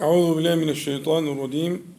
[0.00, 1.94] أعوذ بالله من الشيطان الرجيم.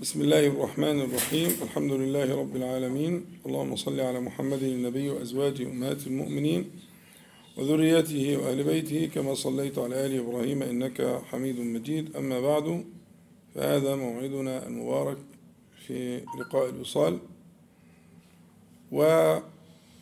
[0.00, 1.50] بسم الله الرحمن الرحيم.
[1.62, 3.24] الحمد لله رب العالمين.
[3.46, 6.70] اللهم صل على محمد النبي وأزواجه أمهات المؤمنين
[7.56, 12.16] وذريته وأهل بيته كما صليت على آل إبراهيم إنك حميد مجيد.
[12.16, 12.84] أما بعد
[13.54, 15.18] فهذا موعدنا المبارك
[15.86, 17.18] في لقاء الوصال.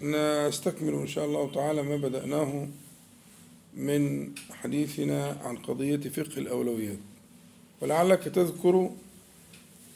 [0.00, 2.68] ونستكمل إن شاء الله تعالى ما بدأناه
[3.76, 7.11] من حديثنا عن قضية فقه الأولويات.
[7.82, 8.90] ولعلك تذكر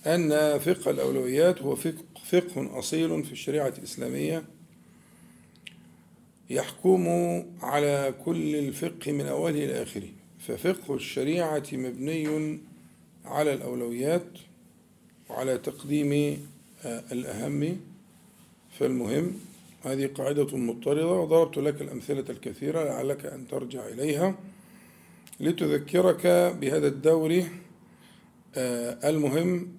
[0.07, 4.45] أن فقه الأولويات هو فقه, فقه أصيل في الشريعة الإسلامية
[6.51, 7.07] يحكم
[7.63, 10.09] على كل الفقه من أوله إلى آخره.
[10.39, 12.59] ففقه الشريعة مبني
[13.25, 14.27] على الأولويات
[15.29, 16.43] وعلى تقديم
[16.85, 17.81] الأهم.
[18.79, 19.41] فالمهم
[19.85, 24.35] هذه قاعدة مضطردة وضربت لك الأمثلة الكثيرة لعلك أن ترجع إليها
[25.41, 26.27] لتذكرك
[26.61, 27.43] بهذا الدور
[28.57, 29.73] المهم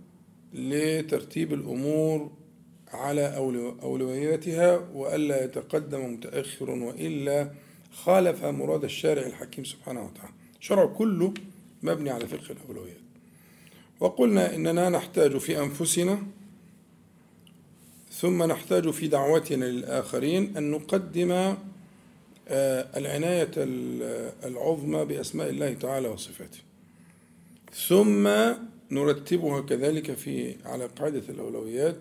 [0.54, 2.32] لترتيب الأمور
[2.94, 3.38] على
[3.84, 7.52] أولوياتها وألا يتقدم متأخر وإلا
[7.92, 10.34] خالف مراد الشارع الحكيم سبحانه وتعالى.
[10.60, 11.34] شرع كله
[11.84, 12.98] مبني على فقه الأولويات.
[14.00, 16.24] وقلنا إننا نحتاج في أنفسنا
[18.12, 21.56] ثم نحتاج في دعوتنا للآخرين أن نقدم
[22.98, 23.52] العناية
[24.46, 26.60] العظمى بأسماء الله تعالى وصفاته.
[27.74, 28.30] ثم
[28.92, 31.98] نرتبها كذلك في على قاعدة الأولويات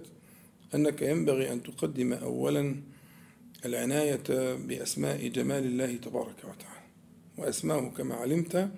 [0.74, 2.76] أنك ينبغي أن تقدم أولا
[3.64, 6.86] العناية بأسماء جمال الله تبارك وتعالى.
[7.38, 8.70] وأسماءه كما علمت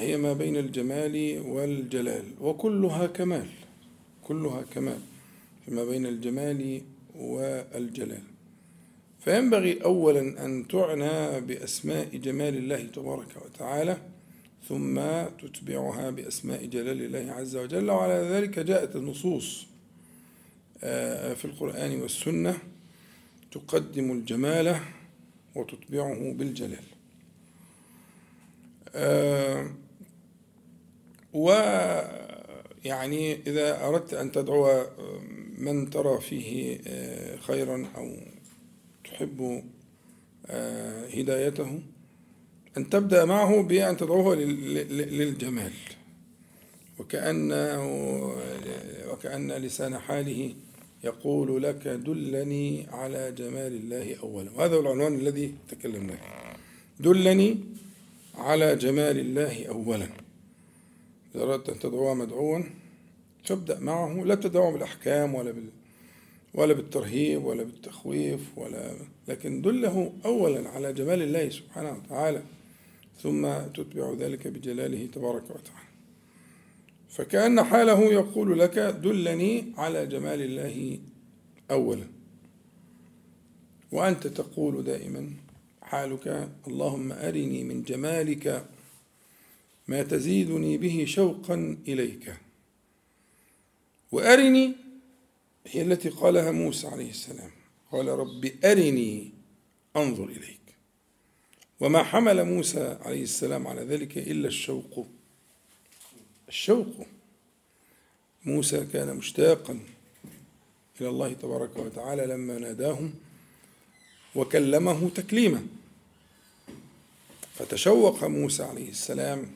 [0.00, 3.48] هي ما بين الجمال والجلال وكلها كمال
[4.22, 5.00] كلها كمال
[5.66, 6.82] فيما بين الجمال
[7.16, 8.22] والجلال.
[9.20, 13.96] فينبغي أولا أن تعنى بأسماء جمال الله تبارك وتعالى
[14.68, 15.00] ثم
[15.42, 17.90] تتبعها بأسماء جلال الله عز وجل.
[17.90, 19.66] وعلى ذلك جاءت النصوص
[21.34, 22.58] في القرآن والسنة
[23.52, 24.76] تقدم الجمال
[25.54, 26.84] وتتبعه بالجلال.
[31.32, 34.86] ويعني إذا أردت أن تدعو
[35.58, 36.78] من ترى فيه
[37.36, 38.16] خيرا أو
[39.04, 39.64] تحب
[41.14, 41.82] هدايته
[42.76, 45.72] أن تبدأ معه بأن تدعوه للجمال.
[46.98, 47.52] وكأن
[49.12, 50.54] وكأن لسان حاله
[51.04, 54.50] يقول لك دلني على جمال الله أولا.
[54.50, 56.18] وهذا هو العنوان الذي تكلمنا
[57.00, 57.58] دلني
[58.34, 60.08] على جمال الله أولا.
[61.34, 62.62] إذا أردت أن تدعوه مدعوا
[63.44, 64.24] فابدأ معه.
[64.24, 65.68] لا تدعوه بالأحكام ولا بال
[66.54, 68.94] ولا بالترهيب ولا بالتخويف ولا
[69.28, 72.42] لكن دله أولا على جمال الله سبحانه وتعالى.
[73.22, 75.92] ثم تتبع ذلك بجلاله تبارك وتعالى.
[77.08, 80.98] فكأن حاله يقول لك دلني على جمال الله
[81.70, 82.06] أولا.
[83.92, 85.30] وأنت تقول دائما
[85.82, 88.66] حالك اللهم أرني من جمالك
[89.88, 92.34] ما تزيدني به شوقا إليك.
[94.12, 94.72] وأرني
[95.66, 97.50] هي التي قالها موسى عليه السلام.
[97.92, 99.32] قال رب أرني
[99.96, 100.61] أنظر إليك.
[101.82, 105.06] وما حمل موسى عليه السلام على ذلك إلا الشوق.
[106.48, 107.06] الشوق.
[108.44, 109.80] موسى كان مشتاقا
[111.00, 113.08] إلى الله تبارك وتعالى لما ناداه
[114.34, 115.66] وكلمه تكليما.
[117.54, 119.50] فتشوق موسى عليه السلام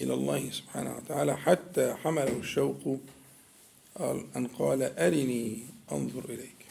[0.00, 2.98] إلى الله سبحانه وتعالى حتى حمله الشوق
[4.36, 5.58] أن قال أرني
[5.92, 6.66] أنظر إليك.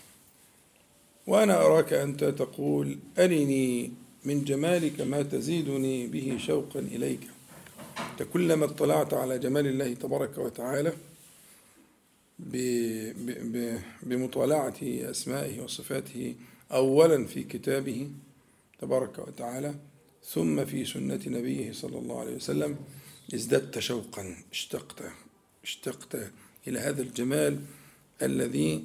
[1.28, 3.92] وأنا أراك أنت تقول أرني
[4.26, 7.20] من جمالك ما تزيدني به شوقا إليك.
[8.34, 10.94] كلما اطلعت على جمال الله تبارك وتعالى
[14.04, 16.36] بمطالعة أسمائه وصفاته
[16.72, 18.10] أولا في كتابه
[18.82, 19.76] تبارك وتعالى
[20.26, 22.78] ثم في سنة نبيه صلى الله عليه وسلم
[23.34, 25.04] ازددت شوقا اشتقت
[25.64, 26.32] اشتقت
[26.68, 27.60] إلى هذا الجمال
[28.22, 28.84] الذي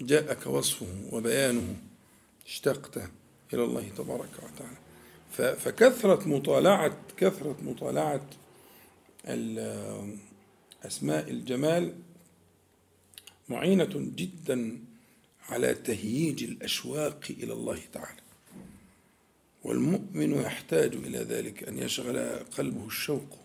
[0.00, 1.76] جاءك وصفه وبيانه.
[2.46, 3.10] اشتقت.
[3.54, 4.76] إلى الله تبارك وتعالى.
[5.56, 8.26] فكثرة مطالعة كثرة مطالعة
[10.86, 11.94] أسماء الجمال
[13.48, 14.78] معينة جدا
[15.48, 18.20] على تهييج الأشواق إلى الله تعالى.
[19.64, 22.18] والمؤمن يحتاج إلى ذلك أن يشغل
[22.58, 23.38] قلبه الشوق.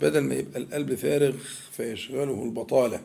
[0.00, 1.36] بدل ما يبقى القلب فارغ
[1.72, 3.02] فيشغله البطالة.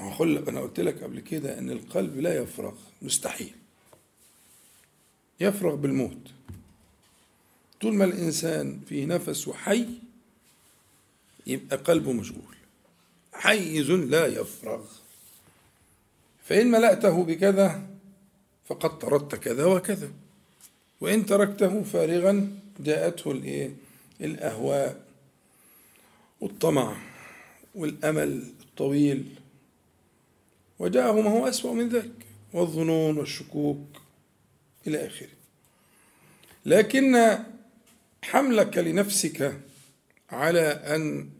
[0.00, 3.54] أنا قلت لك قبل كده أن القلب لا يفرغ مستحيل.
[5.40, 6.30] يفرغ بالموت.
[7.80, 9.88] طول ما الإنسان في نفسه حي
[11.46, 12.56] يبقى قلبه مشغول.
[13.32, 14.84] حيز لا يفرغ.
[16.44, 17.86] فإن ملأته بكذا
[18.66, 20.10] فقد طردت كذا وكذا.
[21.00, 23.74] وإن تركته فارغا جاءته الإيه؟
[24.20, 25.04] الأهواء
[26.40, 26.96] والطمع
[27.74, 29.34] والأمل الطويل.
[30.78, 33.97] وجاءه ما هو أسوأ من ذلك والظنون والشكوك.
[34.88, 35.28] إلى آخره.
[36.66, 37.38] لكن
[38.22, 39.60] حملك لنفسك
[40.30, 41.30] على أن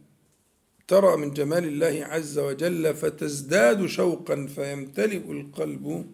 [0.89, 6.13] ترى من جمال الله عز وجل فتزداد شوقا فيمتلئ القلب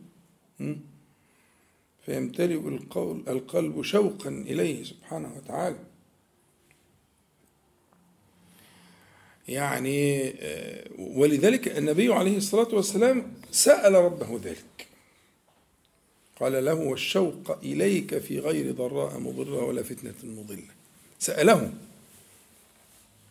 [2.07, 2.61] فيمتلئ
[3.29, 5.79] القلب شوقا إليه سبحانه وتعالى.
[9.49, 14.87] يعني آه، ولذلك النبي عليه الصلاة والسلام سأل ربه ذلك.
[16.41, 20.75] قال له والشوق إليك في غير ضراء مضرة ولا فتنة مضلة.
[21.19, 21.73] سأله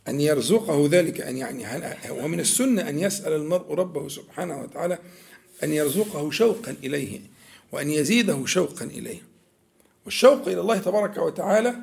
[0.08, 1.66] أن يرزقه ذلك أن يعني
[2.12, 4.98] ومن السنة أن يسأل المرء ربه سبحانه وتعالى
[5.64, 7.20] أن يرزقه شوقا إليه
[7.72, 9.22] وأن يزيده شوقا إليه.
[10.06, 11.76] والشوق إلى الله تبارك وتعالى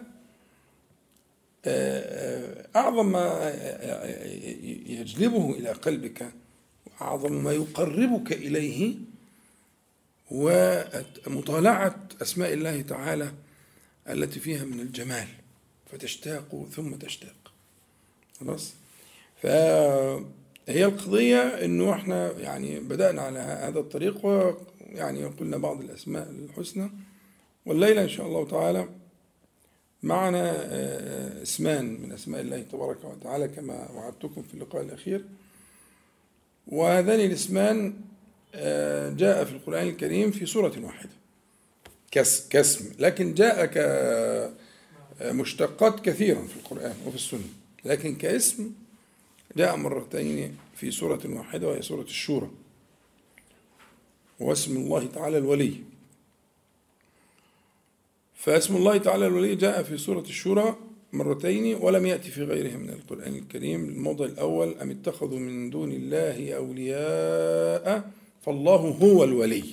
[2.77, 3.55] أعظم ما
[4.87, 6.33] يجلبه إلى قلبك
[6.87, 8.95] وأعظم ما يقربك إليه
[10.31, 13.33] ومطالعة أسماء الله تعالى
[14.09, 15.29] التي فيها من الجمال
[15.93, 17.53] فتشتاق ثم تشتاق.
[18.41, 18.75] خلاص؟
[19.43, 26.91] فهي القضية إنه إحنا يعني بدأنا على هذا الطريق ويعني قلنا بعض الأسماء الحسنى.
[27.67, 28.89] والليلة إن شاء الله تعالى
[30.03, 35.25] معنا آه، اسمان من أسماء الله تبارك وتعالى كما وعدتكم في اللقاء الأخير.
[36.67, 37.95] وهذان الاسمان
[39.17, 41.11] جاء في القرآن الكريم في سورة واحدة.
[42.51, 42.93] كاسم.
[42.99, 43.67] لكن جاء
[45.21, 47.49] كمشتقات كثيرا في القرآن وفي السنة.
[47.85, 48.73] لكن كاسم
[49.57, 52.51] جاء مرتين في سورة واحدة وهي سورة الشورى.
[54.41, 55.75] واسم الله تعالى الولي.
[58.35, 60.77] فاسم الله تعالى الولي جاء في سورة الشورى
[61.13, 63.85] مرتين ولم يأتي في غيرها من القرآن الكريم.
[63.85, 68.11] الموضع الأول أم اتخذوا من دون الله أولياء؟
[68.43, 69.65] فالله هو الولي.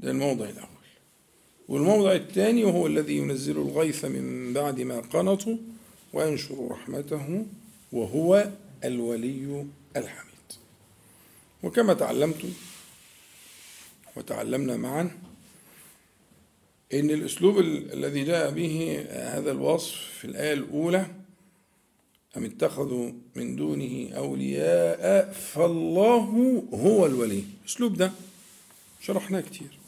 [0.00, 0.66] ده الموضع الأول.
[1.68, 5.56] والموضع الثاني وهو الذي ينزل الغيث من بعد ما قنطوا
[6.12, 7.46] وينشر رحمته
[7.92, 8.48] وهو
[8.84, 9.66] الولي
[9.96, 10.30] الحميد.
[11.62, 12.48] وكما تعلمتم
[14.16, 15.10] وتعلمنا معا
[16.94, 21.06] إن الأسلوب الذي جاء به هذا الوصف في الآية الأولى
[22.36, 27.44] أم اتخذوا من دونه أولياء فالله هو الولي.
[27.62, 28.12] الاسلوب ده
[29.00, 29.78] شرحناه كتير.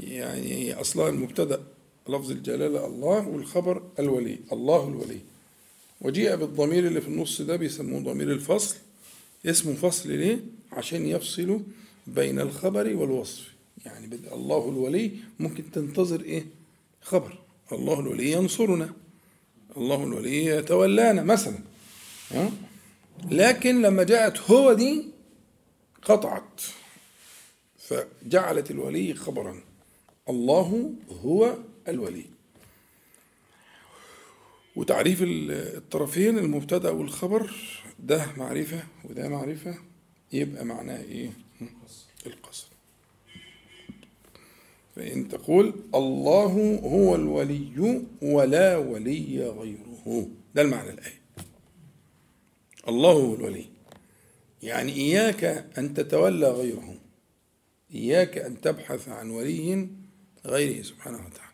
[0.00, 1.62] يعني أصلا المبتدأ
[2.08, 5.20] لفظ الجلالة الله والخبر الولي الله الولي.
[6.00, 8.76] وجيء بالضمير اللي في النص ده بيسموه ضمير الفصل.
[9.46, 10.40] اسمه فصل ليه؟
[10.72, 11.60] عشان يفصلوا
[12.06, 13.52] بين الخبر والوصف.
[13.86, 15.10] يعني الله الولي
[15.40, 16.46] ممكن تنتظر إيه؟
[17.02, 17.38] خبر.
[17.72, 18.92] الله الولي ينصرنا.
[19.78, 21.58] الله الولي يتولانا مثلا؟
[23.30, 25.04] لكن لما جاءت هو دي
[26.02, 26.60] قطعت
[27.78, 29.60] فجعلت الولي خبرا.
[30.28, 30.92] الله
[31.24, 31.56] هو
[31.88, 32.24] الولي.
[34.76, 37.50] وتعريف الطرفين المبتدأ والخبر
[37.98, 39.74] ده معرفة وده معرفة
[40.32, 41.30] يبقى معناه إيه؟
[42.26, 42.67] القصر.
[44.98, 50.28] فإن تقول الله هو الولي ولا ولي غيره.
[50.54, 51.20] ده المعنى الآية.
[52.88, 53.64] الله هو الولي.
[54.62, 55.44] يعني إياك
[55.78, 56.94] أن تتولى غيره.
[57.94, 59.88] إياك أن تبحث عن ولي
[60.46, 61.52] غيره سبحانه وتعالى.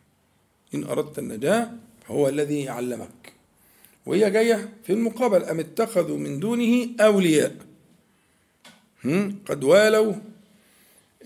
[0.74, 1.70] إن أردت النجاة
[2.06, 3.32] هو الذي علمك.
[4.06, 5.44] وهي جاية في المقابل.
[5.44, 7.56] أم اتخذوا من دونه أولياء؟
[9.46, 10.14] قد والوا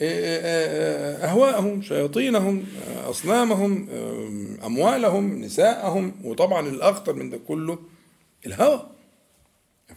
[0.01, 2.65] أهواءهم شياطينهم
[3.05, 3.89] أصنامهم
[4.65, 7.79] أموالهم نساءهم وطبعا الأخطر من ده كله
[8.47, 8.91] الهوى.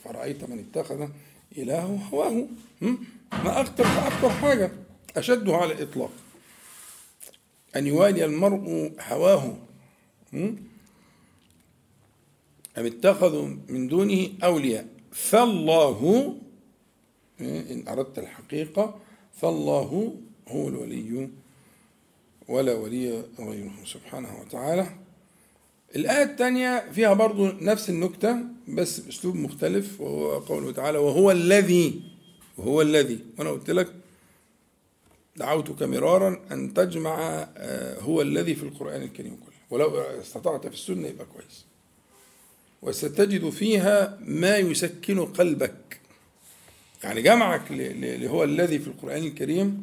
[0.03, 1.07] فرأيت من اتخذ
[1.57, 2.47] إلهه هواه؟
[3.31, 4.71] ما أخطر أخطر حاجة.
[5.17, 6.11] أشده على الإطلاق.
[7.75, 9.55] أن يوالي المرء هواه.
[10.33, 10.55] أم
[12.77, 14.87] اتخذوا من دونه أولياء.
[15.11, 16.35] فالله
[17.41, 18.99] إن أردت الحقيقة
[19.33, 20.13] فالله
[20.47, 21.29] هو الولي
[22.47, 24.87] ولا ولي غيره سبحانه وتعالى.
[25.95, 32.01] الآية الثانية فيها برضو نفس النكتة بس بأسلوب مختلف وهو قوله تعالى وهو الذي
[32.57, 33.19] وهو الذي.
[33.39, 33.93] وأنا قلت لك
[35.35, 39.55] دعوتك مرارا أن تجمع آه، هو الذي في القرآن الكريم كله.
[39.69, 41.65] ولو استطعت في السنة يبقى كويس.
[42.81, 46.00] وستجد فيها ما يسكن قلبك.
[47.03, 49.81] يعني جمعك اللي هو الذي في القرآن الكريم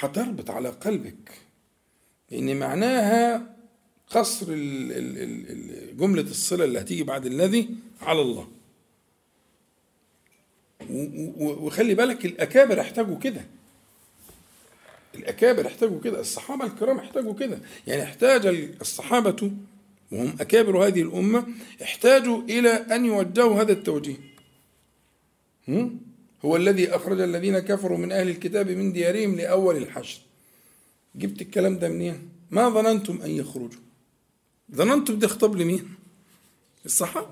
[0.00, 1.32] هتربط على قلبك.
[2.30, 3.56] لأن معناها
[4.10, 4.46] قصر
[5.92, 7.68] جملة الصلة اللي هتيجي بعد الذي
[8.00, 8.48] على الله.
[11.38, 13.44] وخلي بالك الأكابر احتاجوا كده.
[15.14, 17.58] الأكابر احتاجوا كده الصحابة الكرام احتاجوا كده.
[17.86, 18.46] يعني احتاج
[18.80, 19.52] الصحابة
[20.12, 21.46] وهم أكابر هذه الأمة
[21.82, 24.29] احتاجوا إلى أن يوجهوا هذا التوجيه.
[26.44, 30.20] هو الذي أخرج الذين كفروا من أهل الكتاب من ديارهم لأول الحشر.
[31.14, 33.80] جبت الكلام ده منين؟ ما ظننتم أن يخرجوا.
[34.74, 35.88] ظننتم ده خطاب لمين؟
[36.84, 37.26] الصحابة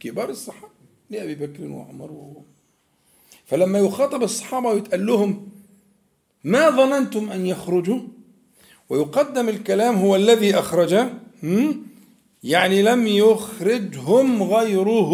[0.00, 0.72] كبار الصحابة.
[1.10, 2.42] لأبي بكر وعمر و...
[3.46, 5.48] فلما يخاطب الصحابة ويتقال لهم
[6.44, 8.00] ما ظننتم أن يخرجوا
[8.88, 11.06] ويقدم الكلام هو الذي أخرج
[12.44, 15.12] يعني لم يخرجهم غيره.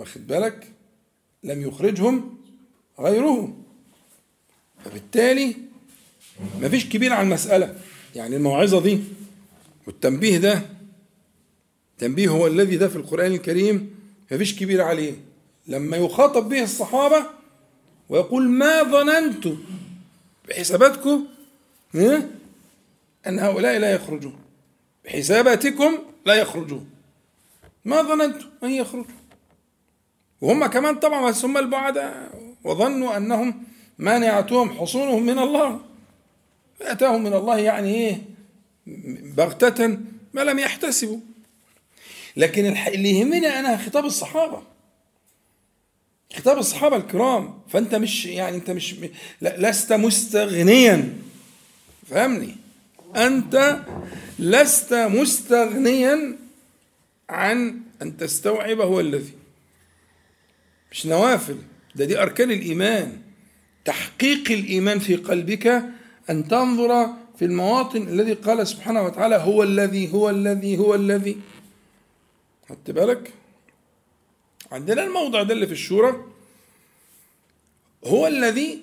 [0.00, 0.72] واخد بالك؟
[1.44, 2.38] لم يخرجهم
[2.98, 3.56] غيره
[4.84, 5.56] فبالتالي
[6.60, 7.78] مفيش كبير على المسألة.
[8.14, 8.98] يعني الموعظة دي
[9.86, 10.62] والتنبيه ده
[11.98, 13.94] تنبيه هو الذي ده في القرآن الكريم
[14.32, 15.12] مفيش كبير عليه.
[15.66, 17.26] لما يخاطب به الصحابة
[18.08, 19.58] ويقول ما ظننتم
[20.48, 21.26] بحساباتكم
[23.26, 24.36] أن هؤلاء لا يخرجون
[25.04, 26.90] بحساباتكم لا يخرجون.
[27.84, 29.19] ما ظننتم أن يخرجوا.
[30.40, 32.30] وهم كمان طبعا هم البعداء
[32.64, 33.64] وظنوا أنهم
[33.98, 35.80] مانعتهم حصونهم من الله.
[36.80, 38.22] فأتاهم من الله يعني إيه؟
[39.36, 39.98] بغتة
[40.32, 41.18] ما لم يحتسبوا.
[42.36, 44.62] لكن اللي يهمنا أنا خطاب الصحابة.
[46.36, 47.60] خطاب الصحابة الكرام.
[47.68, 48.94] فأنت مش يعني أنت مش
[49.42, 51.16] لست مستغنيا.
[52.10, 52.56] فهمني؟
[53.16, 53.80] أنت
[54.38, 56.36] لست مستغنيا
[57.30, 59.39] عن أن تستوعب هو الذي.
[60.92, 61.56] مش نوافل.
[61.94, 63.18] ده دي أركان الإيمان.
[63.84, 65.82] تحقيق الإيمان في قلبك
[66.30, 67.06] أن تنظر
[67.38, 71.36] في المواطن الذي قال سبحانه وتعالى هو الذي هو الذي هو الذي.
[72.68, 73.32] خدت بالك؟
[74.72, 76.24] عندنا الموضع ده اللي في الشورى.
[78.04, 78.78] هو الذي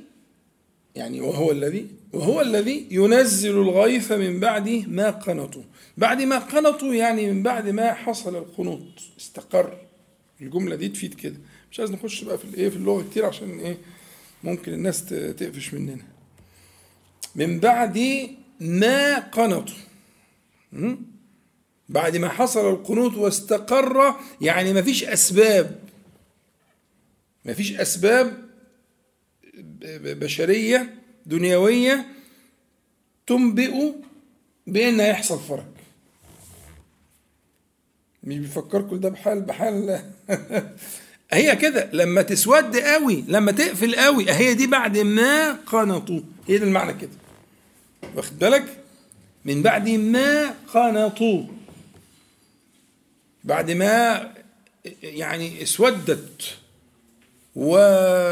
[0.96, 5.64] يعني وهو الذي وهو الذي ينزل الغيث من بعد ما قنطوا.
[5.98, 8.82] بعد ما قنطوا يعني من بعد ما حصل القنوط.
[9.20, 9.78] استقر.
[10.42, 11.38] الجملة دي تفيد كده.
[11.72, 13.78] مش عايز نخش بقى في الايه في اللغة كتير عشان إيه
[14.44, 16.04] ممكن الناس تقفش مننا.
[17.36, 18.00] من بعد
[18.60, 19.76] ما قنطوا.
[21.90, 25.80] بعد ما حصل القنوط واستقر يعني ما فيش أسباب.
[27.46, 28.48] ما فيش أسباب
[30.04, 30.96] بشرية
[31.26, 32.06] دنيوية
[33.28, 33.92] تنبئ
[34.68, 35.66] بأن هيحصل فرج
[38.24, 40.02] مش بيفكركم ده بحال بحال
[41.32, 46.20] هي كده لما تسود قوي لما تقفل قوي هي دي بعد ما قنطوا.
[46.48, 47.10] هي ده المعنى كده.
[48.16, 48.78] واخد بالك؟
[49.46, 51.44] من بعد ما قنطوا.
[53.44, 54.22] بعد ما
[55.04, 56.42] يعني اسودت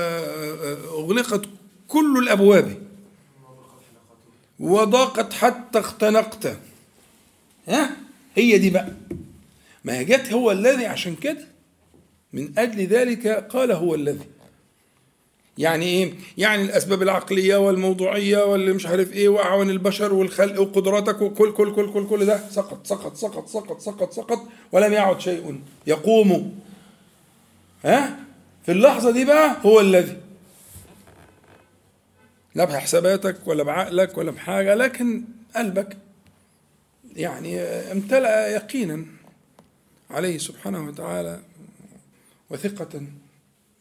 [0.04, 1.42] وأغلقت
[1.88, 2.82] كل الأبواب.
[4.60, 6.58] وضاقت حتى اختنقت.
[7.68, 7.98] ها؟
[8.36, 8.92] هي دي بقى.
[9.84, 11.55] ما هي جت هو الذي عشان كده
[12.36, 14.26] من أجل ذلك قال هو الذي.
[15.58, 21.52] يعني إيه؟ يعني الأسباب العقلية والموضوعية واللي مش عارف إيه وأعوان البشر والخلق وقدراتك وكل
[21.54, 24.40] كل كل كل كل ده سقط سقط سقط سقط سقط سقط
[24.72, 26.60] ولم يعد شيء يقوم.
[27.86, 28.20] ها؟
[28.66, 30.18] في اللحظة دي بقى هو الذي.
[32.56, 35.24] لا بحساباتك ولا بعقلك ولا بحاجة لكن
[35.56, 35.98] قلبك.
[37.16, 39.06] يعني امتلأ يقينا
[40.12, 41.40] عليه سبحانه وتعالى.
[42.50, 43.02] وثقة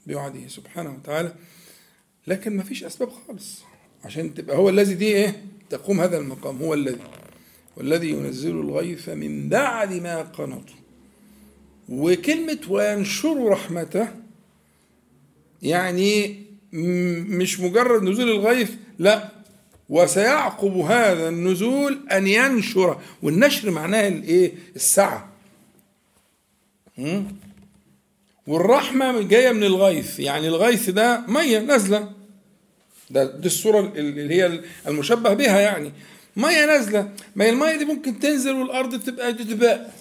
[0.07, 1.35] بوعده سبحانه وتعالى.
[2.27, 3.63] لكن ما فيش أسباب خالص
[4.05, 7.01] عشان تبقى هو الذي دي إيه؟ تقوم هذا المقام هو الذي.
[7.77, 10.77] والذي ينزل الغيث من بعد ما قنطوا
[11.89, 14.09] وكلمة وينشر رحمته
[15.63, 16.43] يعني
[16.73, 19.29] مش مجرد نزول الغيث لا.
[19.89, 23.01] وسيعقب هذا النزول أن ينشر.
[23.23, 25.33] والنشر معناه الإيه؟ السعة.
[28.47, 30.21] والرحمة جاية من الغيث.
[30.21, 32.13] يعني الغيث ده مية نازلة.
[33.11, 35.93] ده دي الصورة اللي هي المشبه بها يعني.
[36.37, 37.13] مية نازلة.
[37.37, 39.95] ما هي المية دي ممكن تنزل والأرض تبقى جدباء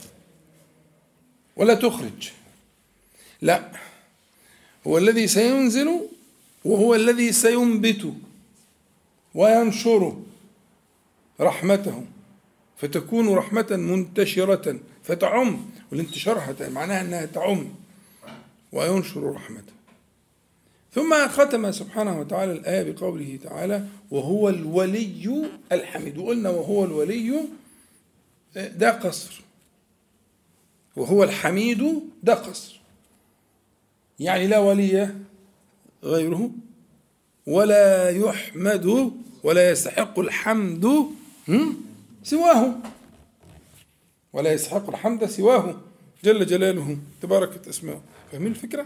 [1.56, 2.32] ولا تخرج.
[3.42, 3.72] لا.
[4.88, 6.00] هو الذي سينزل
[6.66, 8.14] وهو الذي سينبت
[9.36, 10.18] وينشر
[11.40, 12.06] رحمته.
[12.78, 14.80] فتكون رحمة منتشرة.
[15.04, 15.66] فتعم.
[15.92, 17.83] والانتشار معناها أنها تعم.
[18.74, 19.74] وينشر رحمته.
[20.94, 26.18] ثم ختم سبحانه وتعالى الآية بقوله تعالى وهو الولي الحميد.
[26.18, 27.44] وقلنا وهو الولي
[28.56, 29.42] ده قصر.
[30.96, 32.80] وهو الحميد ده قصر.
[34.20, 35.16] يعني لا ولي
[36.04, 36.52] غيره
[37.48, 39.12] ولا يحمد
[39.44, 41.08] ولا يستحق الحمد
[42.24, 42.76] سواه.
[44.34, 45.82] ولا يستحق الحمد سواه.
[46.24, 48.02] جل جلاله تباركت اسمه.
[48.34, 48.86] فاهمين الفكرة؟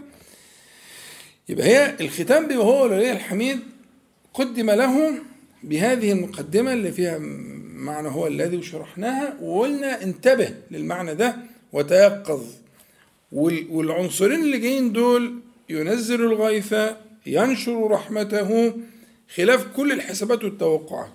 [1.48, 3.60] يبقى هي الختام به هو الولي الحميد
[4.34, 5.18] قدم له
[5.62, 7.18] بهذه المقدمة اللي فيها
[7.74, 11.36] معنى هو الذي وشرحناها وقلنا انتبه للمعنى ده
[11.72, 12.44] وتيقظ.
[13.32, 16.74] والعنصرين اللي جايين دول ينزل الغيث
[17.26, 18.72] ينشر رحمته
[19.34, 21.12] خلاف كل الحسابات والتوقعات.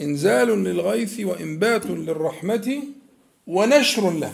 [0.00, 2.82] إنزال للغيث وإنبات للرحمة
[3.46, 4.32] ونشر له.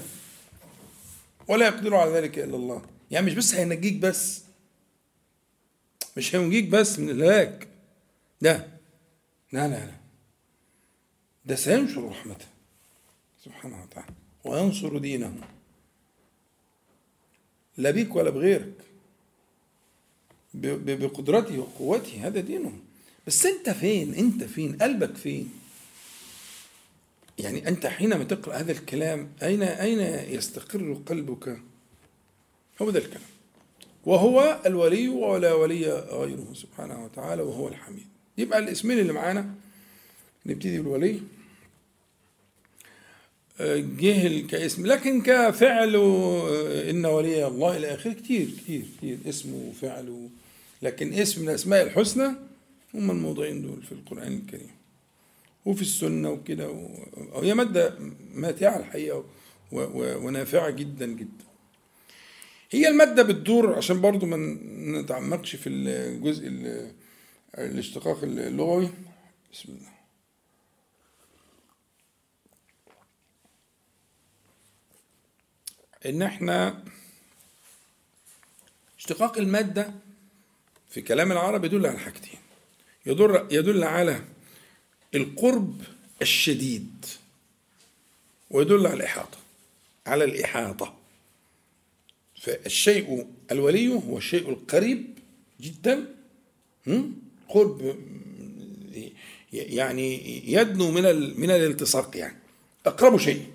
[1.51, 2.83] ولا يقدر على ذلك إلا الله.
[3.11, 4.43] يعني مش بس هينجيك بس.
[6.17, 7.69] مش هينجيك بس من الهلاك.
[8.41, 8.57] لا
[9.53, 9.97] لا لا لا.
[11.45, 12.47] ده سينشر رحمته.
[13.45, 14.15] سبحانه وتعالى.
[14.45, 15.35] وينصر دينه.
[17.77, 18.75] لا بيك ولا بغيرك.
[20.55, 22.27] بقدرته وقوته.
[22.27, 22.73] هذا دينه
[23.27, 25.60] بس أنت فين؟ أنت فين؟ قلبك فين؟
[27.41, 30.01] يعني أنت حينما تقرأ هذا الكلام اين أين
[30.35, 31.61] يستقر قلبك؟
[32.83, 33.23] هو ده الكلام.
[34.05, 38.07] وهو الولي ولا ولي غيره سبحانه وتعالى وهو الحميد.
[38.39, 39.55] يبقى الاسمين اللي معانا
[40.47, 41.21] نبتدي بالولي.
[44.01, 45.97] جه كاسم لكن كفعل
[46.91, 48.13] إن ولي الله إلى آخره.
[48.13, 50.29] كتير كتير كتير اسمه وفعل
[50.83, 52.35] لكن اسم من الأسماء الحسنى
[52.95, 54.80] هم الموضوعين دول في القرآن الكريم.
[55.65, 56.71] وفي السنة وكده
[57.17, 57.95] وهي مادة
[58.35, 59.25] ماتعة الحقيقة
[59.73, 61.45] ونافعة جدا جدا.
[62.71, 64.37] هي المادة بتدور عشان برضو ما
[65.01, 66.49] نتعمقش في الجزء
[67.59, 68.91] الاشتقاق اللغوي.
[69.53, 69.91] بسم الله.
[76.07, 76.85] إن إحنا
[78.99, 79.95] اشتقاق المادة
[80.91, 82.39] في كلام العرب يدل على حاجتين.
[83.07, 84.25] يدل يدل على
[85.15, 85.83] القرب
[86.23, 87.05] الشديد.
[88.51, 89.39] ويدل على الإحاطة
[90.07, 90.95] على الإحاطة.
[92.41, 95.05] فالشيء الولي هو الشيء القريب
[95.61, 96.05] جدا
[97.49, 97.97] قرب
[99.53, 101.03] يعني يدنو من
[101.41, 102.37] من الالتصاق يعني.
[102.87, 103.47] أقرب شيء.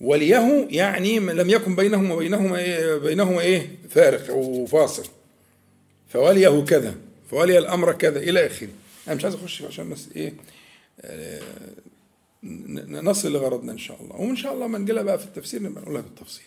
[0.00, 5.08] وليه يعني لم يكن بينهما وبينهما إيه بينهما إيه؟ فارق أو فاصل
[6.08, 6.94] فوليه كذا
[7.30, 8.68] فولي الأمر كذا إلى آخره.
[9.06, 10.32] أنا مش عايز أخش عشان بس إيه
[11.00, 11.42] آه
[13.02, 14.16] نصل لغرضنا إن شاء الله.
[14.16, 16.44] وإن شاء الله ما نجيلها بقى في التفسير نبقى نقولها بالتفصيل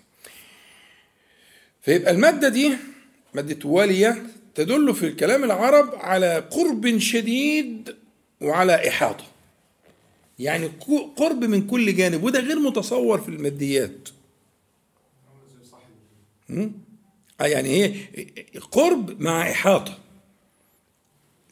[1.81, 2.73] فيبقى المادة دي
[3.33, 7.95] مادة والية تدل في الكلام العرب على قرب شديد
[8.41, 9.23] وعلى إحاطة.
[10.39, 10.67] يعني
[11.17, 14.09] قرب من كل جانب وده غير متصور في الماديات.
[17.41, 17.95] آه يعني هي
[18.71, 19.97] قرب مع إحاطة.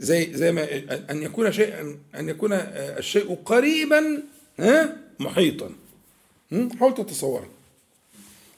[0.03, 0.67] زي زي ما
[1.11, 4.23] أن يكون شيئا أن يكون الشيء قريبا
[4.59, 5.69] ها محيطا.
[6.79, 7.47] حاول تتصور.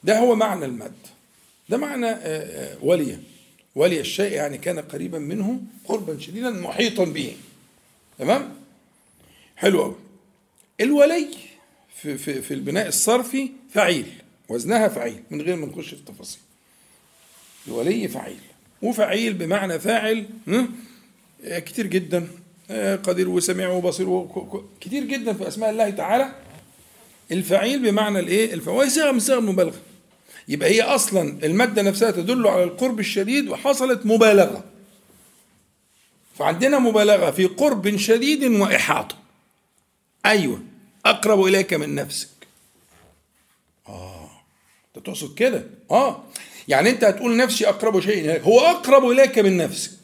[0.04, 1.10] ده هو معنى المادة
[1.68, 2.06] ده معنى
[2.82, 3.18] ولي.
[3.74, 7.36] ولي الشيء يعني كان قريبا منه قربا شديدا محيطا به.
[8.18, 8.54] تمام؟
[9.56, 9.96] حلو قوي
[10.80, 11.28] الولي
[11.96, 14.06] في, في, في البناء الصرفي فعيل.
[14.48, 16.40] وزنها فعيل من غير ما نخش في التفاصيل.
[17.68, 18.40] الولي فعيل.
[18.82, 20.26] وفعيل بمعنى فاعل
[21.44, 22.28] كتير جدا.
[23.04, 24.26] قدير وسميع وبصير
[24.80, 26.32] كتير جدا في أسماء الله تعالى.
[27.32, 29.80] الفعيل بمعنى الإيه؟ الفوائد صيغة من صيغ المبالغة.
[30.48, 34.64] يبقى هي أصلا المادة نفسها تدل على القرب الشديد وحصلت مبالغة.
[36.38, 39.16] فعندنا مبالغة في قرب شديد وإحاطة.
[40.26, 40.62] أيوه
[41.06, 42.28] أقرب إليك من نفسك.
[43.88, 44.30] آه
[44.96, 46.24] أنت تقصد كده؟ آه
[46.68, 49.95] يعني أنت هتقول نفسي أقرب شيء هو أقرب إليك من نفسك.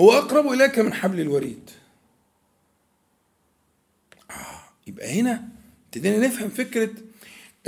[0.00, 1.70] هو أقرب إليك من حبل الوريد.
[4.30, 5.48] آه يبقى هنا
[5.86, 6.90] ابتدينا نفهم فكرة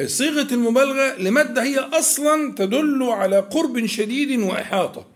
[0.05, 5.07] صيغة المبالغة لماده هي أصلا تدل على قرب شديد وإحاطة.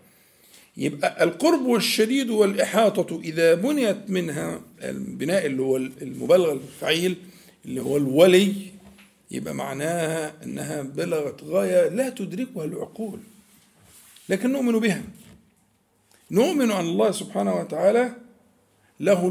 [0.77, 7.15] يبقى القرب والشديد والإحاطة إذا بنيت منها البناء اللي هو المبالغة الفعيل
[7.65, 8.53] اللي هو الولي
[9.31, 13.19] يبقى معناها أنها بلغت غاية لا تدركها العقول.
[14.29, 15.03] لكن نؤمن بها.
[16.31, 18.11] نؤمن أن الله سبحانه وتعالى
[18.99, 19.27] له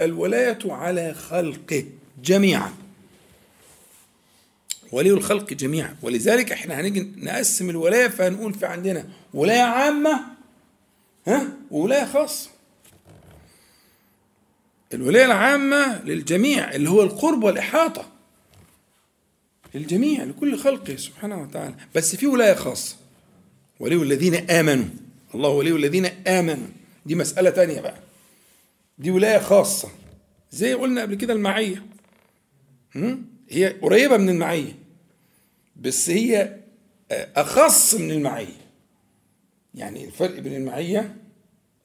[0.00, 1.84] الولاية على خلقه
[2.24, 2.74] جميعا.
[4.92, 5.96] ولي الخلق جميعا.
[6.02, 10.20] ولذلك إحنا هنيجي نقسم الولاية فهنقول في عندنا ولاية عامة
[11.26, 12.50] ها؟ وولاية خاصة.
[14.94, 18.06] الولاية العامة للجميع اللي هو القرب والإحاطة.
[19.74, 21.74] للجميع لكل خلقه سبحانه وتعالى.
[21.94, 22.96] بس في ولاية خاصة.
[23.80, 24.88] ولي الذين آمنوا.
[25.34, 26.68] الله ولي الذين آمنوا.
[27.06, 27.98] دي مسألة تانية بقى.
[28.98, 29.88] دي ولاية خاصة.
[30.50, 31.86] زي قلنا قبل كده المعية.
[33.50, 34.78] هي قريبة من المعية.
[35.76, 36.56] بس هي
[37.12, 38.60] أخص من المعية.
[39.74, 41.16] يعني الفرق بين المعية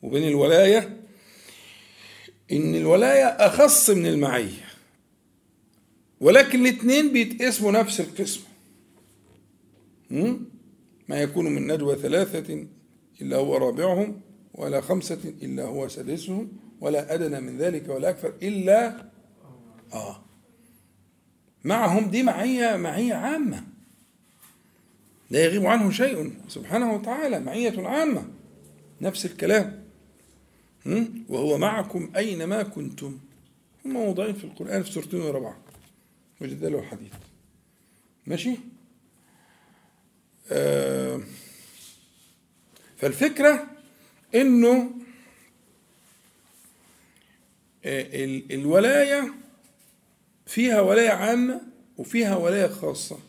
[0.01, 0.97] وبين الولاية
[2.51, 4.65] إن الولاية أخص من المعية.
[6.19, 8.41] ولكن الاثنين بيتقسموا نفس القسم.
[11.09, 12.67] ما يكون من نجوى ثلاثة
[13.21, 14.21] إلا هو رابعهم
[14.53, 16.51] ولا خمسة إلا هو سادسهم
[16.81, 19.05] ولا أدنى من ذلك ولا أكثر إلا
[19.93, 20.21] آه.
[21.63, 23.63] معهم دي معية معية عامة.
[25.29, 28.27] لا يغيب عنه شيء سبحانه وتعالى معية عامة.
[29.01, 29.85] نفس الكلام.
[31.29, 33.19] وهو معكم أينما كنتم.
[33.85, 35.57] هم موضعين في القرآن في سورتين وربعة
[36.41, 37.13] وجدال حديث.
[38.27, 38.55] ماشي؟
[40.51, 41.21] آه.
[42.97, 43.67] فالفكرة
[44.35, 44.91] إنه
[48.51, 49.33] الولاية
[50.45, 51.61] فيها ولاية عامة
[51.97, 53.19] وفيها ولاية خاصة.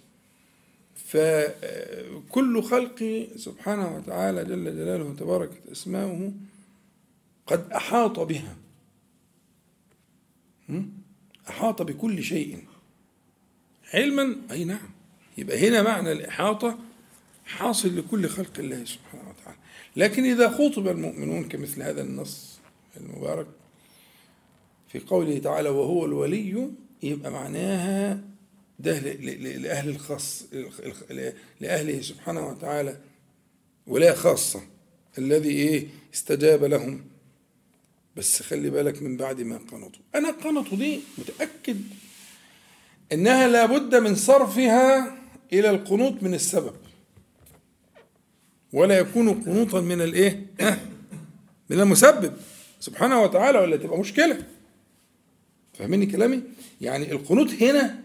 [0.95, 6.33] فكل خلق سبحانه وتعالى جل جلاله تباركت أسماؤه
[7.47, 8.57] قد أحاط بها.
[11.49, 12.65] أحاط بكل شيء.
[13.95, 14.91] علما؟ أي نعم.
[15.39, 16.79] يبقى هنا معنى الإحاطة
[17.47, 19.26] حاصل لكل خلق الله سبحانه
[19.97, 22.59] لكن إذا خطب المؤمنون كمثل هذا النص
[23.01, 23.47] المبارك
[24.89, 26.69] في قوله تعالى وهو الولي
[27.03, 28.21] يبقى معناها
[28.79, 30.45] ده لأهل الخاص
[31.61, 32.97] لأهله سبحانه وتعالى
[33.87, 34.61] ولاية خاصة
[35.19, 37.05] الذي إيه استجاب لهم.
[38.17, 40.03] بس خلي بالك من بعد ما قنطوا.
[40.15, 41.81] أنا قنطوا دي متأكد
[43.13, 45.19] إنها لابد من صرفها
[45.53, 46.75] إلى القنوط من السبب.
[48.73, 50.47] ولا يكون قنوطا من الإيه؟
[51.71, 52.33] من المسبب.
[52.81, 54.39] سبحانه وتعالى ولا تبقى مشكلة.
[55.79, 56.43] فاهميني كلامي؟
[56.81, 57.99] يعني القنوط هنا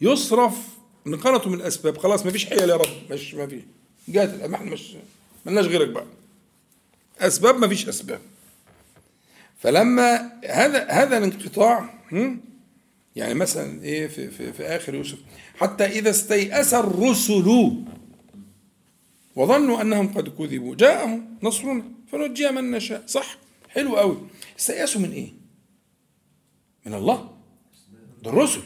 [0.00, 0.68] يصرف
[1.04, 1.98] من قنطه من الأسباب.
[1.98, 3.10] خلاص ما فيش حيل يا رب.
[3.10, 3.62] مش ما في
[4.08, 4.96] جات إحنا مش
[5.46, 6.06] ملناش غيرك بقى.
[7.20, 8.20] أسباب ما فيش أسباب.
[9.58, 11.94] فلما هذا هذا الانقطاع
[13.16, 15.18] يعني مثلا إيه في, في, في آخر يوسف.
[15.56, 17.72] حتى إذا استيأس الرسل
[19.36, 20.74] وظنوا أنهم قد كذبوا.
[20.74, 23.02] جاءهم نصرنا فنجي من نشاء.
[23.06, 23.36] صح؟
[23.68, 24.18] حلو قوي
[24.58, 25.32] استيأسوا من إيه؟
[26.86, 27.30] من الله.
[28.22, 28.62] ده الرسل.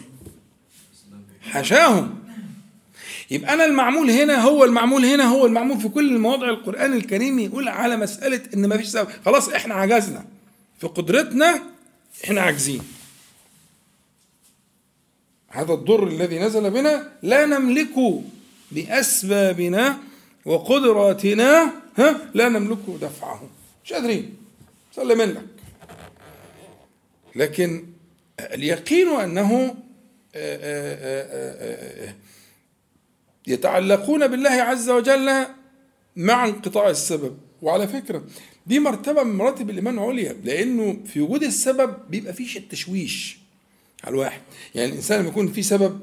[1.42, 2.18] حاشاهم.
[3.30, 7.68] يبقى أنا المعمول هنا هو المعمول هنا هو المعمول في كل مواضع القرآن الكريم يقول
[7.68, 9.08] على مسألة إن ما فيش سبب.
[9.24, 10.26] خلاص إحنا عجزنا.
[10.78, 11.62] في قدرتنا
[12.24, 12.82] إحنا عاجزين.
[15.48, 18.22] هذا الضر الذي نزل بنا لا نملك
[18.72, 19.98] بأسبابنا
[20.46, 23.48] وقدراتنا ها لا نملك دفعه.
[23.84, 24.36] مش قادرين.
[24.96, 25.44] سلم منك
[27.34, 27.86] لكن
[28.40, 29.74] اليقين أنه
[30.34, 32.14] آه، آه، آه،
[33.46, 35.46] يتعلقون بالله عز وجل
[36.16, 37.38] مع انقطاع السبب.
[37.62, 38.24] وعلى فكرة
[38.66, 43.38] دي مرتبة من مراتب الإيمان عليا لأنه في وجود السبب بيبقى فيه التشويش
[44.04, 44.40] على الواحد.
[44.74, 46.00] يعني الإنسان لما يكون في سبب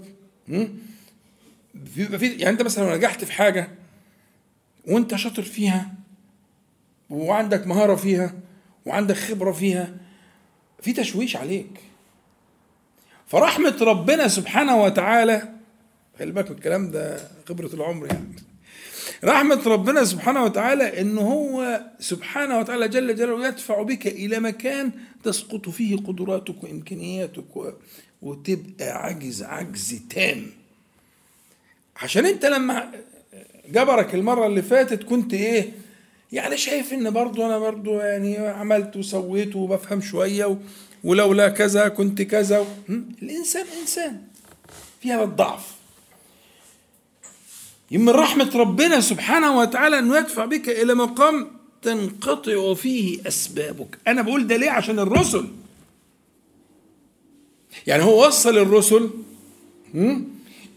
[1.74, 3.70] بيبقى في يعني أنت مثلا لو نجحت في حاجة
[4.88, 5.94] وانت شاطر فيها
[7.10, 8.34] وعندك مهارة فيها
[8.86, 9.96] وعندك خبرة فيها
[10.82, 11.80] في تشويش عليك.
[13.28, 15.50] فرحمة ربنا سبحانه وتعالى
[16.20, 18.36] خلي بالك الكلام ده خبرة العمر يعني.
[19.24, 24.92] رحمة ربنا سبحانه وتعالى إن هو سبحانه وتعالى جل جلاله يدفع بك إلى مكان
[25.24, 27.46] تسقط فيه قدراتك وإمكانياتك
[28.22, 30.46] وتبقى عجز عجز تام
[32.02, 32.92] عشان أنت لما
[33.74, 35.72] جبرك المرة اللي فاتت كنت إيه؟
[36.32, 40.58] يعني شايف إن برضو أنا برضو يعني عملت وسويت وبفهم شوية
[41.04, 42.68] ولولا كذا كنت كذا
[43.22, 44.22] الإنسان إنسان.
[45.02, 45.74] فيها الضعف.
[47.92, 51.48] من رحمة ربنا سبحانه وتعالى أنه يدفع بك إلى مقام
[51.82, 53.98] تنقطع فيه أسبابك.
[54.08, 55.48] أنا بقول ده ليه؟ عشان الرسل.
[57.88, 59.10] يعني هو وصل الرسل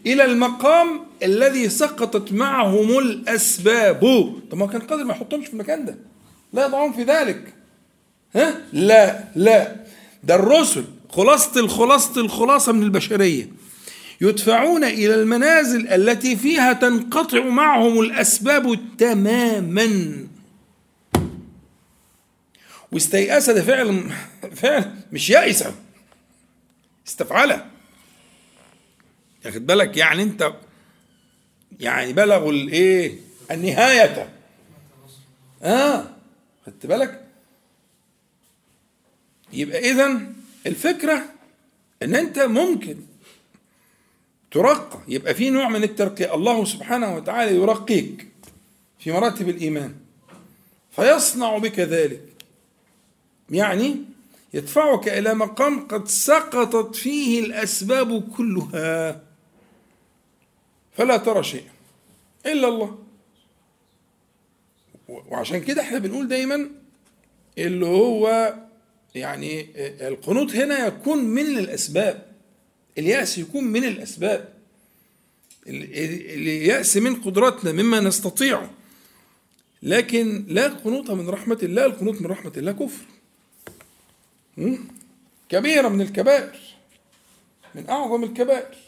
[0.07, 3.99] إلى المقام الذي سقطت معهم الأسباب.
[4.51, 5.97] طب ما كان قادر ما يحطهمش في المكان ده.
[6.53, 7.53] لا يضعون في ذلك.
[8.35, 9.75] ها؟ لا لا.
[10.23, 13.49] ده الرسل خلاصة الخلاصة الخلاصة من البشرية
[14.21, 20.13] يدفعون إلى المنازل التي فيها تنقطع معهم الأسباب تماما.
[22.91, 24.11] واستيأس ده فعل
[24.55, 25.73] فعل مش يائسة
[27.07, 27.65] استفعلها
[29.47, 30.53] ياخد بالك؟ يعني انت
[31.79, 33.15] يعني بلغوا الايه؟
[33.51, 34.33] النهاية.
[35.63, 36.07] آه
[36.65, 37.23] خدت بالك؟
[39.53, 40.21] يبقى اذا
[40.67, 41.25] الفكرة
[42.03, 42.97] إن أنت ممكن
[44.51, 44.99] ترقى.
[45.07, 48.27] يبقى في نوع من الترقية الله سبحانه وتعالى يرقيك
[48.99, 49.95] في مراتب الإيمان.
[50.91, 52.21] فيصنع بك ذلك.
[53.49, 53.95] يعني
[54.53, 59.26] يدفعك إلى مقام قد سقطت فيه الأسباب كلها.
[60.97, 61.71] فلا ترى شيئا
[62.45, 63.03] إلا الله.
[65.07, 66.69] وعشان كده إحنا بنقول دايما
[67.57, 68.53] اللي هو
[69.15, 69.67] يعني
[70.07, 72.31] القنوط هنا يكون من الأسباب
[72.97, 74.53] اليأس يكون من الأسباب.
[75.67, 78.69] اليأس من قدراتنا مما نستطيعه
[79.83, 83.05] لكن لا قنوط من رحمة الله القنوط من رحمة الله كفر.
[85.49, 86.59] كبيرة من الكبائر
[87.75, 88.86] من أعظم الكبائر.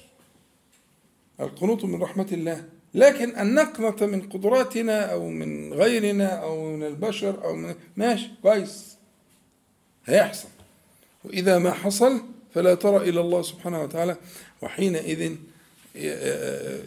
[1.42, 2.64] القنوط من رحمة الله.
[2.94, 8.96] لكن أن نقنط من قدراتنا أو من غيرنا أو من البشر أو من ماشي كويس.
[10.06, 10.48] هيحصل.
[11.24, 12.22] وإذا ما حصل
[12.54, 14.18] فلا ترى إلى الله سبحانه وتعالى.
[14.62, 15.36] وحينئذ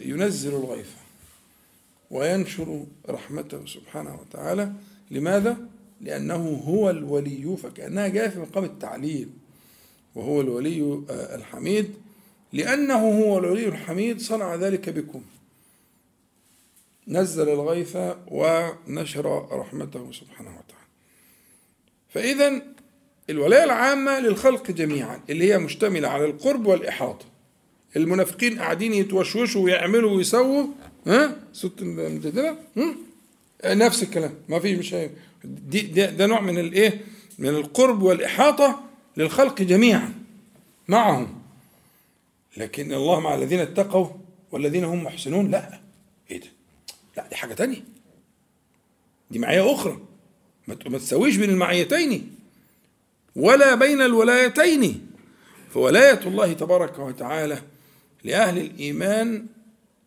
[0.01, 0.89] ينزل الغيث
[2.11, 4.71] وينشر رحمته سبحانه وتعالى.
[5.11, 5.57] لماذا؟
[6.01, 9.29] لأنه هو الولي فكأنها جاء في مقام التعليل.
[10.15, 11.93] وهو الولي الحميد.
[12.53, 15.21] لأنه هو الولي الحميد صنع ذلك بكم.
[17.07, 20.87] نزل الغيث ونشر رحمته سبحانه وتعالى.
[22.09, 22.61] فإذا
[23.29, 27.25] الولاية العامة للخلق جميعا اللي هي مشتملة على القرب والإحاطة
[27.95, 30.67] المنافقين قاعدين يتوشوشوا ويعملوا ويسووا
[31.07, 31.83] ها؟ ست
[33.65, 34.33] نفس الكلام.
[34.49, 34.95] ما فيش مش
[35.43, 37.01] دي ده, ده نوع من الايه
[37.39, 38.83] من القرب والإحاطة
[39.17, 40.13] للخلق جميعا
[40.87, 41.42] معهم.
[42.57, 44.07] لكن الله مع الذين اتقوا
[44.51, 45.79] والذين هم محسنون لا.
[46.31, 46.47] إيه ده؟
[47.17, 47.83] لا دي حاجة تانية.
[49.31, 49.99] دي معية أخرى.
[50.67, 52.35] ما تسويش بين المعيتين.
[53.35, 55.07] ولا بين الولايتين.
[55.69, 57.61] فولاية الله تبارك وتعالى
[58.23, 59.45] لأهل الإيمان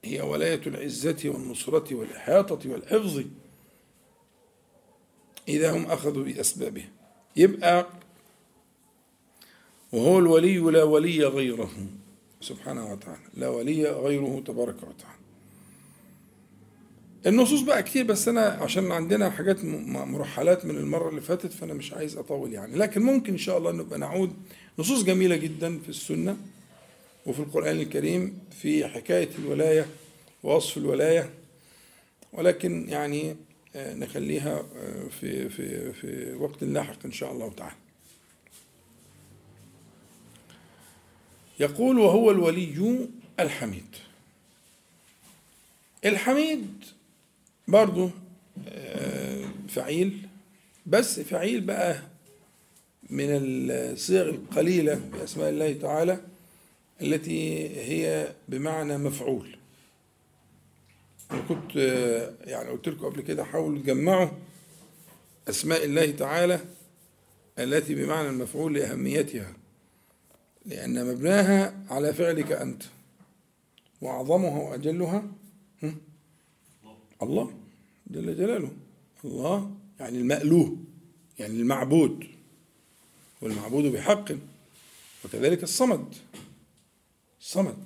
[0.04, 3.22] هي ولاية العزة والنصرة والإحاطة والحفظ.
[5.48, 6.84] إذا هم أخذوا بأسبابه.
[7.36, 7.86] يبقى
[9.92, 11.70] وهو الولي لا ولي غيره.
[12.48, 13.20] سبحانه وتعالى.
[13.34, 15.16] لا ولي غيره تبارك وتعالى.
[17.26, 21.92] النصوص بقى كتير بس أنا عشان عندنا حاجات مرحلات من المرة اللي فاتت فأنا مش
[21.92, 22.76] عايز أطول يعني.
[22.76, 24.32] لكن ممكن إن شاء الله نبقى نعود.
[24.78, 26.36] نصوص جميلة جدا في السنة
[27.26, 29.86] وفي القرآن الكريم في حكاية الولاية
[30.42, 31.30] ووصف الولاية.
[32.32, 33.36] ولكن يعني
[33.76, 34.62] نخليها
[35.20, 37.76] في في في وقت لاحق إن شاء الله تعالى.
[41.60, 43.08] يقول وهو الولي
[43.40, 43.96] الحميد.
[46.04, 46.84] الحميد
[47.68, 48.10] برضو
[49.68, 50.28] فعيل
[50.86, 52.02] بس فعيل بقى
[53.10, 56.20] من الصيغ القليلة في أسماء الله تعالى
[57.02, 59.56] التي هي بمعنى مفعول
[61.30, 61.76] أنا كنت
[62.44, 64.28] يعني قلت لكم قبل كده حاولوا تجمعوا
[65.48, 66.60] أسماء الله تعالى
[67.58, 69.52] التي بمعنى المفعول لأهميتها
[70.66, 72.82] لأن مبناها على فعلك أنت.
[74.00, 75.24] وأعظمها وأجلها
[77.22, 77.54] الله.
[78.06, 78.72] جل جلاله.
[79.24, 80.76] الله يعني المألوه
[81.38, 82.24] يعني المعبود.
[83.40, 84.32] والمعبود بحق
[85.24, 86.14] وكذلك الصمد.
[87.40, 87.84] الصمد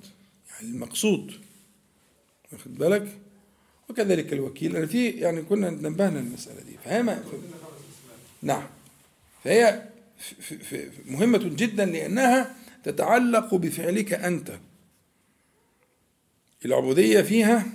[0.51, 1.33] يعني المقصود.
[2.51, 3.17] واخد بالك؟
[3.89, 4.75] وكذلك الوكيل.
[4.75, 6.77] أنا في يعني كنا نبهنا المسألة دي.
[6.85, 7.23] فهي ما
[8.41, 8.67] نعم.
[9.43, 9.89] فهي
[11.05, 14.59] مهمة جدا لأنها تتعلق بفعلك أنت.
[16.65, 17.65] العبودية فيها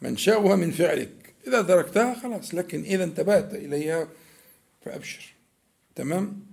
[0.00, 1.34] منشأها من فعلك.
[1.46, 4.08] إذا تركتها خلاص لكن إذا انتبهت إليها
[4.84, 5.34] فأبشر.
[5.94, 6.46] تمام؟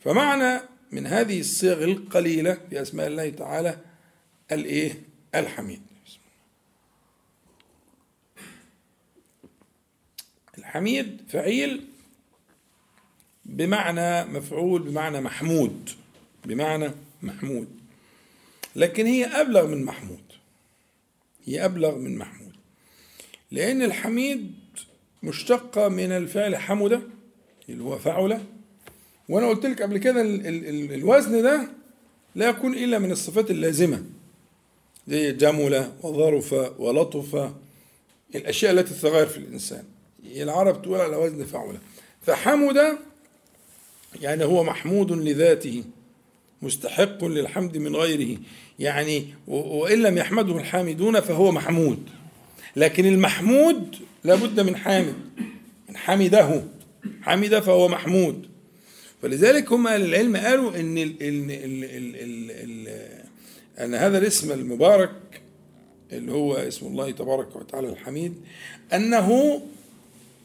[0.00, 0.60] فمعنى
[0.92, 3.78] من هذه الصيغ القليلة في أسماء الله تعالى
[4.52, 5.02] الإيه؟
[5.34, 5.82] الحميد.
[10.58, 11.86] الحميد فعيل
[13.44, 15.90] بمعنى مفعول بمعنى محمود.
[16.44, 16.90] بمعنى
[17.22, 17.68] محمود.
[18.76, 20.22] لكن هي أبلغ من محمود.
[21.44, 22.52] هي أبلغ من محمود.
[23.50, 24.54] لأن الحميد
[25.22, 27.02] مشتقة من الفعل حمد
[27.68, 28.40] اللي هو فعل.
[29.28, 31.68] وأنا قلت لك قبل كده ال ال ال الوزن ده
[32.34, 34.04] لا يكون إلا من الصفات اللازمة.
[35.08, 37.52] زي جمل وظرف ولطف
[38.34, 39.84] الأشياء التي تتغير في الإنسان.
[40.24, 41.78] العرب تقول على وزن فعل.
[42.22, 42.98] فحمد
[44.20, 45.84] يعني هو محمود لذاته.
[46.64, 48.38] مستحق للحمد من غيره.
[48.78, 51.98] يعني وإن لم يحمده الحامدون فهو محمود.
[52.76, 55.14] لكن المحمود لابد من حامد
[55.88, 56.62] من حمده.
[57.22, 58.46] حمد فهو محمود.
[59.22, 63.24] فلذلك هم العلم قالوا إن ال ال ال ال ال ال
[63.78, 65.10] إن هذا الاسم المبارك
[66.12, 68.34] اللي هو اسم الله تبارك وتعالى الحميد
[68.92, 69.60] أنه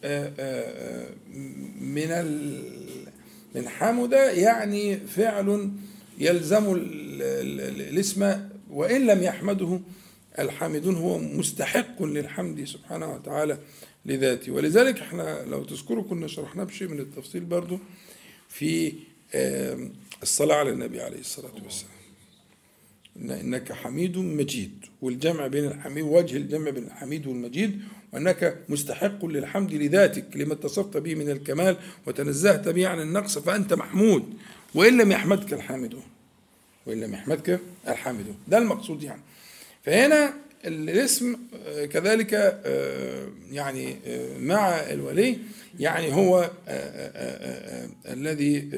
[0.04, 1.10] آه، آه،
[1.82, 2.10] من
[3.56, 5.72] من حمد يعني فعل
[6.20, 6.76] يلزم
[7.90, 9.80] الاسم وإن لم يحمده
[10.40, 13.58] الحامدون هو مستحق للحمد سبحانه وتعالى
[14.06, 14.52] لذاته.
[14.52, 17.80] ولذلك إحنا لو تذكروا كنا شرحنا بشيء من التفصيل برضو
[18.50, 18.94] في
[20.24, 22.00] الصلاة على النبي عليه الصلاة والسلام.
[23.20, 27.82] إنك حميد مجيد والجمع بين الحميد وجه الجمع بين الحميد والمجيد
[28.14, 31.78] وأنك مستحق للحمد لذاتك لما اتصفت به من الكمال
[32.08, 34.34] وتنزهت به عن النقص فأنت محمود.
[34.76, 36.04] وإن لم يحمدك الحامدون
[36.86, 39.22] وإن لم يحمدك الحامدون ده المقصود يعني.
[39.84, 40.34] فهنا
[40.66, 45.38] الاسم آه، كذلك آه، يعني آه، مع الولي
[45.80, 46.52] يعني هو
[48.08, 48.70] الذي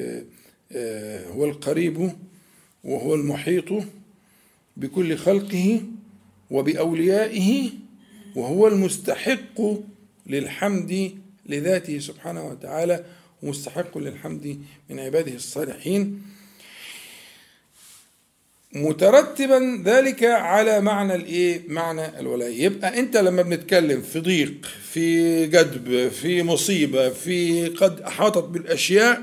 [1.28, 2.12] هو القريب
[2.84, 3.84] وهو المحيط
[4.76, 5.82] بكل خلقه
[6.50, 7.70] وبأوليائه
[8.36, 9.60] وهو المستحق
[10.26, 11.12] للحمد
[11.46, 13.04] لذاته سبحانه وتعالى
[13.42, 16.22] ومستحق للحمد من عباده الصالحين.
[18.74, 22.62] مترتبا ذلك على معنى الإيه؟ معنى الولاية.
[22.64, 24.52] يبقى أنت لما بنتكلم في ضيق
[24.92, 29.22] في جدب في مصيبة في قد أحاطت بالأشياء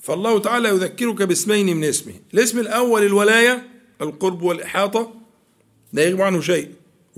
[0.00, 2.14] فالله تعالى يذكرك باسمين من اسمه.
[2.34, 3.64] الاسم الأول الولاية
[4.02, 5.14] القرب والإحاطة.
[5.92, 6.68] لا يغيب عنه شيء.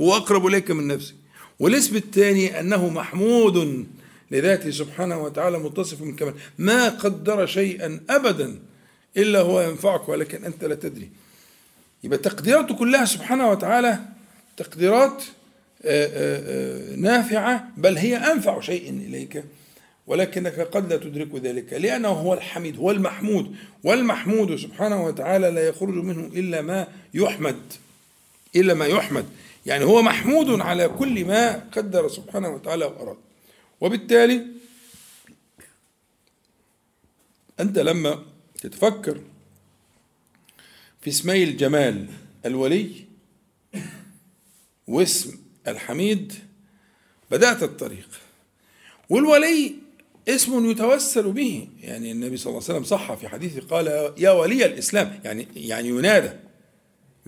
[0.00, 1.14] هو أقرب إليك من نفسك.
[1.59, 3.87] والاسم الثاني أنه محمود
[4.30, 6.34] لذاته سبحانه وتعالى متصف من كمال.
[6.58, 8.58] ما قدر شيئا ابدا
[9.16, 11.10] إلا هو ينفعك ولكن أنت لا تدري.
[12.04, 13.98] يبقى تقديراته كلها سبحانه وتعالى
[14.56, 15.22] تقديرات
[15.84, 19.44] آه، آه، آه، نافعة بل هي أنفع شيء إليك
[20.06, 25.94] ولكنك قد لا تدرك ذلك لأنه هو الحميد هو المحمود والمحمود سبحانه وتعالى لا يخرج
[25.94, 27.56] منه إلا ما يحمد
[28.56, 29.24] إلا ما يحمد.
[29.66, 33.16] يعني هو محمود على كل ما قدر سبحانه وتعالى وأراد.
[33.80, 34.46] وبالتالي
[37.60, 38.24] أنت لما
[38.60, 39.20] تتفكر
[41.00, 42.08] في اسمي الجمال
[42.46, 43.04] الولي
[44.86, 45.38] واسم
[45.68, 46.32] الحميد
[47.30, 48.08] بدأت الطريق.
[49.08, 49.74] والولي
[50.28, 51.68] اسم يتوسل به.
[51.80, 55.88] يعني النبي صلى الله عليه وسلم صح في حديثه قال يا ولي الإسلام يعني يعني
[55.88, 56.47] ينادى.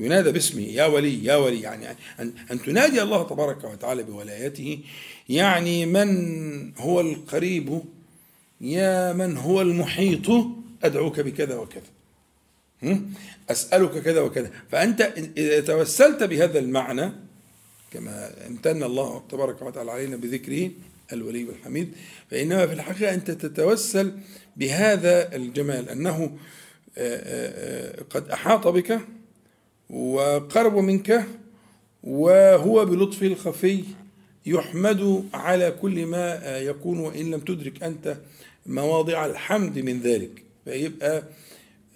[0.04, 1.86] ينادى باسمه يا ولي يا ولي يعني
[2.20, 4.78] أن, أن تنادي الله تبارك وتعالى بولايته
[5.28, 7.80] يعني من هو القريب
[8.60, 10.30] يا من هو المحيط
[10.84, 11.82] أدعوك بكذا وكذا.
[13.50, 14.50] أسألك كذا وكذا.
[14.70, 17.12] فأنت إذا توسلت بهذا المعنى
[17.92, 20.70] كما امتن الله تبارك وتعالى علينا بذكره
[21.12, 21.92] الولي والحميد
[22.30, 24.12] فإنما في الحقيقة أنت تتوسل
[24.56, 26.36] بهذا الجمال أنه
[28.10, 29.00] قد أحاط بك
[29.90, 31.26] وقرب منك
[32.04, 33.84] وهو بلطفه الخفي
[34.46, 38.16] يحمد على كل ما يكون وإن لم تدرك أنت
[38.66, 40.42] مواضع الحمد من ذلك.
[40.64, 41.22] فيبقى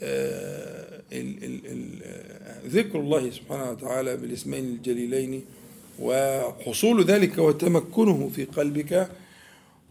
[0.02, 1.00] آه،
[2.66, 5.44] ذكر الله سبحانه وتعالى بالاسمين الجليلين
[6.00, 9.08] وحصول ذلك وتمكنه في قلبك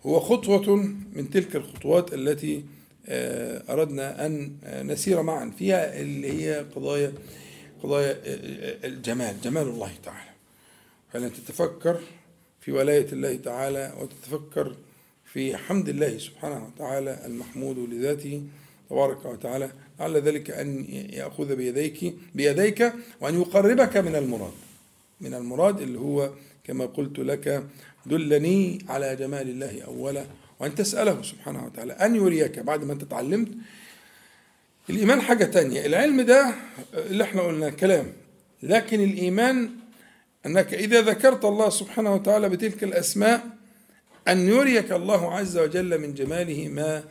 [0.05, 0.75] هو خطوة
[1.13, 2.63] من تلك الخطوات التي
[3.07, 4.51] آه، أردنا أن
[4.83, 5.51] نسير معا.
[5.59, 7.13] فيها اللي هي قضايا
[7.83, 8.17] قضايا
[8.85, 10.29] الجمال جمال الله تعالى.
[11.13, 11.99] فأن تتفكر
[12.61, 14.75] في ولاية الله تعالى وتتفكر
[15.25, 18.43] في حمد الله سبحانه وتعالى المحمود لذاته
[18.89, 19.71] تبارك وتعالى.
[19.99, 24.53] لعل ذلك أن يأخذ بيديك بيديك وأن يقربك من المراد.
[25.21, 26.31] من المراد اللي هو
[26.63, 27.63] كما قلت لك
[28.05, 30.25] دلني على جمال الله أولا
[30.59, 32.59] وأن تسأله سبحانه وتعالى أن يريك.
[32.59, 33.47] بعد ما أنت تعلمت
[34.89, 35.85] الإيمان حاجة تانية.
[35.85, 36.53] العلم ده
[36.93, 38.13] اللي إحنا قلنا كلام.
[38.63, 39.69] لكن الإيمان
[40.45, 43.43] أنك إذا ذكرت الله سبحانه وتعالى بتلك الأسماء
[44.27, 47.03] أن يريك الله عز وجل من جماله ما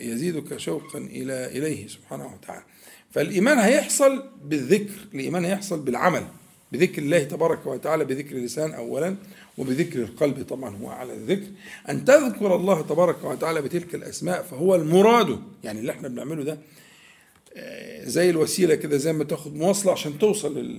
[0.00, 2.64] يزيدك شوقا إلى إليه سبحانه وتعالى.
[3.10, 6.26] فالإيمان هيحصل بالذكر الإيمان هيحصل بالعمل.
[6.72, 9.16] بذكر الله تبارك وتعالى بذكر اللسان أولا
[9.58, 11.46] وبذكر القلب طبعا هو على الذكر
[11.88, 16.58] أن تذكر الله تبارك وتعالى بتلك الأسماء فهو المراد يعني اللي إحنا بنعمله ده
[17.56, 20.78] آه، زي الوسيلة كده زي ما تاخد مواصلة عشان توصل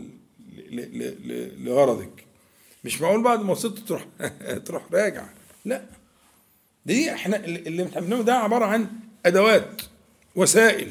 [1.57, 2.23] لغرضك.
[2.83, 4.05] مش معقول بعد ما وصلت تروح
[4.65, 5.25] تروح راجع.
[5.65, 5.81] لا.
[6.85, 8.87] دي إحنا اللي بنعمله ده عبارة عن
[9.25, 9.81] أدوات
[10.35, 10.89] وسائل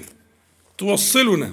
[0.78, 1.53] توصلنا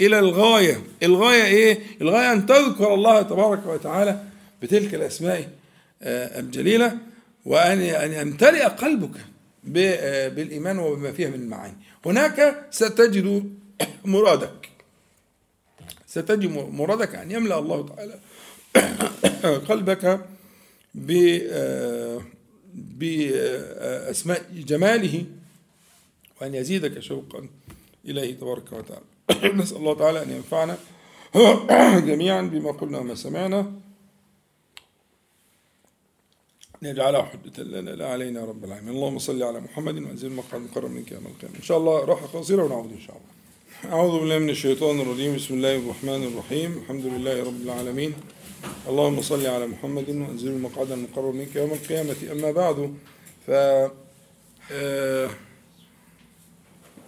[0.00, 0.82] إلى الغاية.
[1.02, 4.22] الغاية إيه؟ الغاية أن تذكر الله تبارك وتعالى
[4.62, 5.50] بتلك الأسماء
[6.02, 6.98] آه، الجليلة
[7.44, 9.16] وأن أن يمتلئ قلبك
[9.76, 11.76] آه، بالإيمان وبما فيها من المعاني.
[12.06, 13.52] هناك ستجد
[14.04, 14.68] مرادك.
[16.06, 18.18] ستجد مرادك أن يملأ الله تعالى
[19.68, 20.20] قلبك
[21.10, 22.22] آه،
[22.74, 25.24] بأسماء جماله
[26.40, 27.48] وأن يزيدك شوقا
[28.04, 29.15] إليه تبارك وتعالى.
[29.60, 30.78] نسأل الله تعالى أن ينفعنا
[32.10, 33.72] جميعا بما قلنا وما سمعنا.
[36.82, 38.94] نجعله حجة لنا لا علينا رب العالمين.
[38.94, 42.64] اللهم صل على محمد وانزل المقعد المقرب منك يوم القيامة إن شاء الله راحة قصيرة
[42.64, 43.92] ونعود إن شاء الله.
[43.94, 45.36] أعوذ بالله من الشيطان الرجيم.
[45.36, 46.78] بسم الله الرحمن الرحيم.
[46.78, 48.14] الحمد لله رب العالمين.
[48.88, 52.16] اللهم صل على محمد وانزل المقعد المقرب منك يوم القيامة.
[52.32, 52.94] أما بعد
[53.46, 53.50] ف
[54.72, 55.30] آه،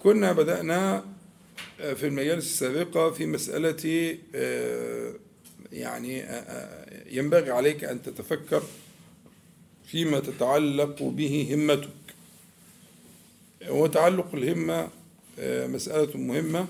[0.02, 1.04] كنا بدأنا
[1.78, 5.12] في المجالس السابقة في مسألة آه،
[5.72, 6.24] يعني
[7.10, 8.62] ينبغي عليك أن تتفكر
[9.86, 11.88] فيما تتعلق به همتك.
[13.68, 14.88] وتعلق الهمة
[15.38, 16.66] آه، مسألة مهمة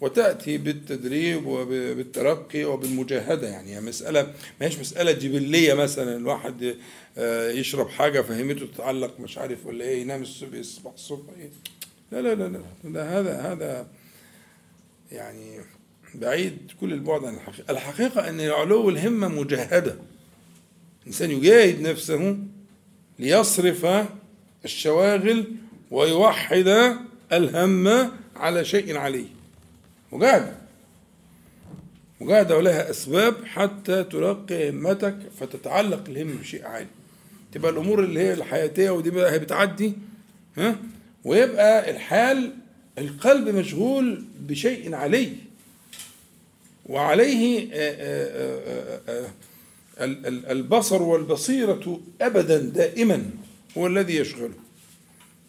[0.00, 3.48] وتأتي بالتدريب وبالترقي وبالمجاهدة.
[3.48, 4.22] يعني مسألة
[4.60, 6.76] ما هيش مسألة جبلية مثلا الواحد
[7.18, 11.50] آه، يشرب حاجة فهمته تتعلق مش عارف ولا إيه ينام الصبح الصبح إيه؟
[12.12, 13.86] لا لا لا لا هذا هذا
[15.12, 15.60] يعني
[16.14, 17.70] بعيد كل البعد عن الحقيقة.
[17.72, 19.96] الحقيقة أن علو الهمة مجاهدة
[21.02, 22.38] الإنسان يجاهد نفسه
[23.18, 24.06] ليصرف
[24.64, 25.44] الشواغل
[25.90, 26.96] ويوحد
[27.32, 29.26] الهم على شيء عليه.
[30.12, 30.54] مجاهدة
[32.20, 36.86] مجاهدة ولها أسباب حتى ترقي همتك فتتعلق الهم بشيء عالي.
[37.52, 39.92] تبقى الأمور اللي هي الحياتية ودي بقى هي بتعدي
[40.56, 40.76] ها؟
[41.24, 42.52] ويبقى الحال
[42.98, 45.32] القلب مشغول بشيء عليه
[46.86, 49.28] وعليه آآ آآ آآ
[50.52, 53.30] البصر والبصيرة أبدا دائما
[53.78, 54.54] هو الذي يشغله.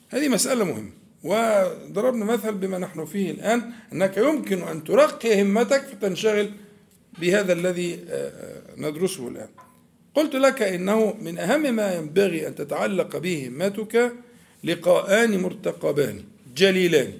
[0.09, 0.89] هذه مسألة مهمة.
[1.23, 6.51] وضربنا مثل بما نحن فيه الآن أنك يمكن أن ترقي همتك فتنشغل
[7.19, 9.49] بهذا الذي آه، آه، ندرسه الآن.
[10.15, 14.13] قلت لك إنه من أهم ما ينبغي أن تتعلق به همتك
[14.63, 16.23] لقاءان مرتقبان
[16.55, 17.13] جليلان.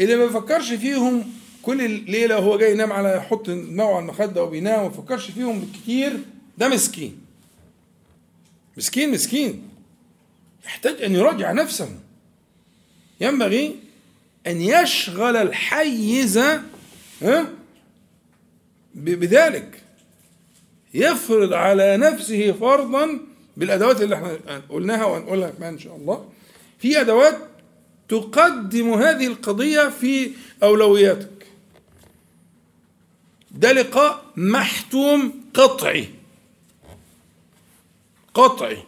[0.00, 1.24] اللي ما فكرش فيهم
[1.62, 6.18] كل ليلة وهو جاي ينام على يحط دماغه على المخدة وبينام وما يفكرش فيهم كتير
[6.58, 7.18] ده مسكين.
[8.76, 9.62] مسكين مسكين.
[10.64, 11.88] يحتاج أن يراجع نفسه.
[13.20, 13.76] ينبغي
[14.46, 16.40] أن يشغل الحيز
[18.94, 19.80] بذلك.
[20.94, 23.20] يفرض على نفسه فرضا
[23.56, 26.28] بالأدوات اللي إحنا قلناها وهنقولها كمان إن شاء الله.
[26.78, 27.38] في أدوات
[28.08, 30.32] تقدم هذه القضية في
[30.62, 31.46] أولوياتك.
[33.50, 36.08] ده لقاء محتوم قطعي.
[38.34, 38.78] قطعي.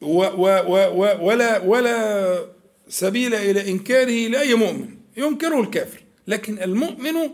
[0.00, 2.46] و و و ولا ولا
[2.88, 4.96] سبيل إلى إنكاره لأي مؤمن.
[5.16, 7.30] ينكره الكافر لكن المؤمن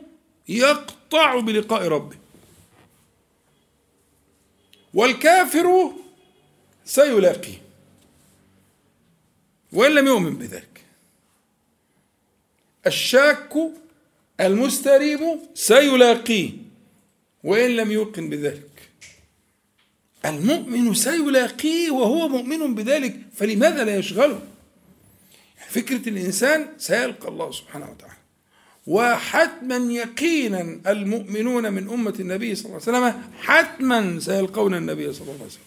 [0.48, 2.16] يقطع بلقاء ربه.
[4.94, 5.92] والكافر
[6.84, 7.69] سيلاقيه.
[9.72, 10.84] وإن لم يؤمن بذلك.
[12.86, 13.54] الشاك
[14.40, 15.20] المستريب
[15.54, 16.50] سيلاقيه
[17.44, 18.90] وإن لم يوقن بذلك.
[20.24, 24.40] المؤمن سيلاقيه وهو مؤمن بذلك فلماذا لا يشغله؟
[25.68, 28.20] فكرة الإنسان سيلقى الله سبحانه وتعالى.
[28.86, 35.34] وحتما يقينا المؤمنون من أمة النبي صلى الله عليه وسلم حتما سيلقون النبي صلى الله
[35.34, 35.62] عليه وسلم.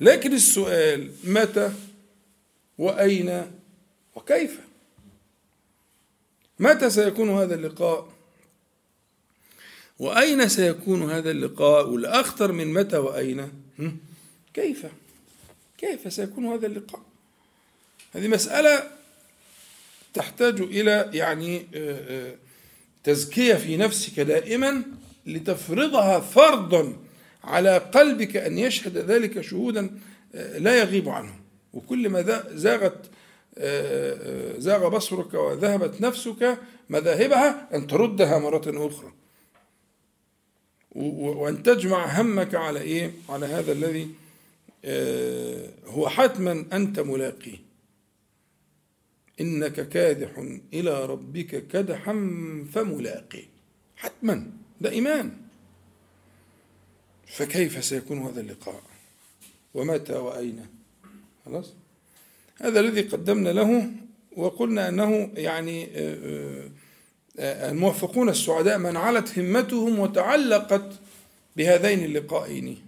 [0.00, 1.72] لكن السؤال متى؟
[2.82, 3.52] وأين
[4.14, 4.60] وكيف؟
[6.58, 8.08] متى سيكون هذا اللقاء؟
[9.98, 13.52] وأين سيكون هذا اللقاء؟ والأخطر من متى وأين؟
[14.54, 14.86] كيف؟
[15.78, 17.02] كيف سيكون هذا اللقاء؟
[18.14, 18.90] هذه مسألة
[20.14, 22.34] تحتاج إلى يعني آه، آه،
[23.04, 24.82] تزكية في نفسك دائما
[25.26, 26.96] لتفرضها فرضا
[27.44, 29.98] على قلبك أن يشهد ذلك شهودا
[30.34, 31.41] آه، لا يغيب عنه.
[31.72, 33.10] وكل ما زاغت
[33.58, 36.58] آه، زاغ بصرك وذهبت نفسك
[36.90, 39.12] مذاهبها أن تردها مرة أخرى.
[40.94, 44.10] وأن تجمع همك على إيه؟ على هذا الذي
[44.84, 47.58] آه، هو حتما أنت ملاقيه.
[49.40, 52.12] إنك كادح إلى ربك كدحا
[52.72, 53.44] فملاقيه
[53.96, 54.50] حتما
[54.80, 55.32] ده إيمان
[57.26, 58.82] فكيف سيكون هذا اللقاء؟
[59.74, 60.66] ومتى وأين؟
[61.44, 61.72] خلاص؟
[62.60, 63.90] هذا الذي قدمنا له
[64.36, 66.68] وقلنا أنه يعني آه،
[67.38, 70.90] آه، الموفقون السعداء من علت همتهم وتعلقت
[71.56, 72.82] بهذين اللقائين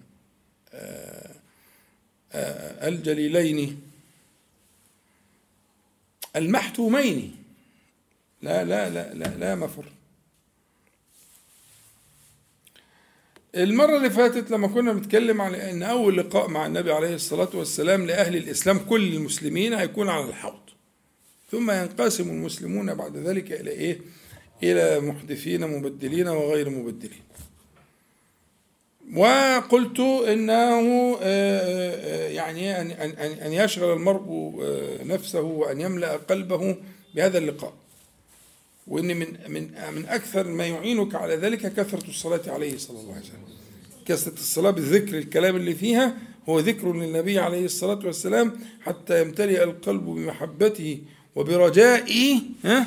[2.82, 3.80] الجليلين
[6.36, 7.36] المحتومين.
[8.42, 9.84] لا لا لا لا, لا مفر.
[13.56, 18.06] المرة اللي فاتت لما كنا بنتكلم عن أن أول لقاء مع النبي عليه الصلاة والسلام
[18.06, 20.60] لأهل الإسلام كل المسلمين هيكون على الحوض.
[21.50, 24.00] ثم ينقسم المسلمون بعد ذلك إلى إيه؟
[24.62, 27.22] إلى محدثين مبدلين وغير مبدلين.
[29.16, 32.90] وقلت إنه آه، آه، يعني أن
[33.20, 36.76] أن يشغل المرء آه، نفسه وأن يملأ قلبه
[37.14, 37.72] بهذا اللقاء.
[38.86, 43.22] وإن من من من أكثر ما يعينك على ذلك كثرة الصلاة عليه صلى الله عليه
[43.22, 43.44] وسلم.
[44.06, 46.16] كثرة الصلاة بالذكر الكلام اللي فيها
[46.48, 50.98] هو ذكر للنبي عليه الصلاة والسلام حتى يمتلئ القلب بمحبته
[51.34, 52.86] وبرجائه ها؟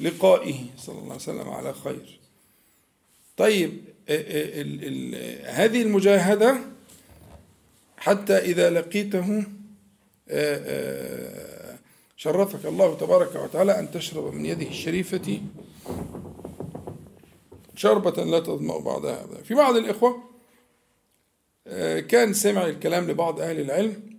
[0.00, 2.18] لقائه صلى الله عليه وسلم على خير.
[3.36, 3.72] طيب
[4.08, 6.58] ال ال هذه المجاهدة
[7.96, 9.44] حتى إذا لقيته
[12.20, 15.40] شرفك الله تبارك وتعالى أن تشرب من يده الشريفة
[17.76, 20.22] شربة لا تظمأ بعدها في بعض الإخوة
[22.08, 24.18] كان سمع الكلام لبعض أهل العلم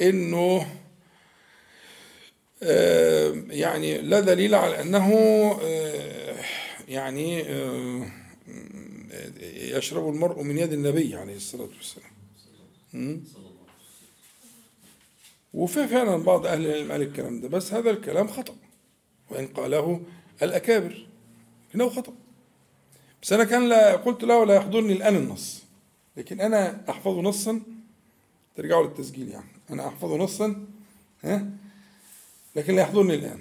[0.00, 0.66] إنه
[3.50, 5.10] يعني لا دليل على أنه
[6.88, 7.40] يعني
[9.76, 12.10] يشرب المرء من يد النبي عليه الصلاة والسلام.
[15.56, 18.54] وفي فعلا بعض أهل العلم قال الكلام ده بس هذا الكلام خطأ.
[19.30, 20.00] وإن قاله
[20.42, 21.06] الأكابر
[21.74, 22.12] إنه خطأ.
[23.22, 25.62] بس أنا كان لا قلت له لا يحضرني الآن النص.
[26.16, 27.60] لكن أنا أحفظ نصا.
[28.56, 29.50] ترجعوا للتسجيل يعني.
[29.70, 30.66] أنا أحفظ نصا
[31.24, 31.50] ها؟
[32.56, 33.40] لكن لا يحضرني الآن.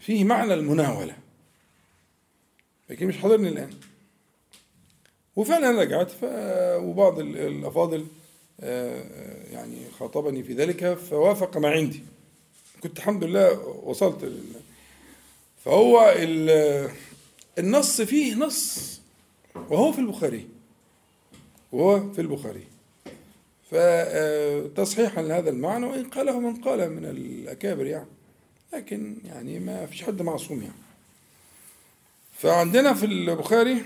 [0.00, 1.16] فيه معنى المناولة.
[2.90, 3.70] لكن مش حاضرني الآن.
[5.36, 6.12] وفعلا رجعت
[6.82, 8.06] وبعض الأفاضل
[9.52, 12.02] يعني خاطبني في ذلك فوافق ما عندي.
[12.82, 14.60] كنت الحمد لله وصلت لله
[15.64, 16.14] فهو
[17.58, 19.00] النص فيه نص
[19.54, 20.48] وهو في البخاري.
[21.72, 22.64] وهو في البخاري.
[23.70, 28.08] فتصحيحا لهذا المعنى وإن قاله من قاله من الأكابر يعني.
[28.72, 30.86] لكن يعني ما فيش حد معصوم يعني.
[32.32, 33.82] فعندنا في البخاري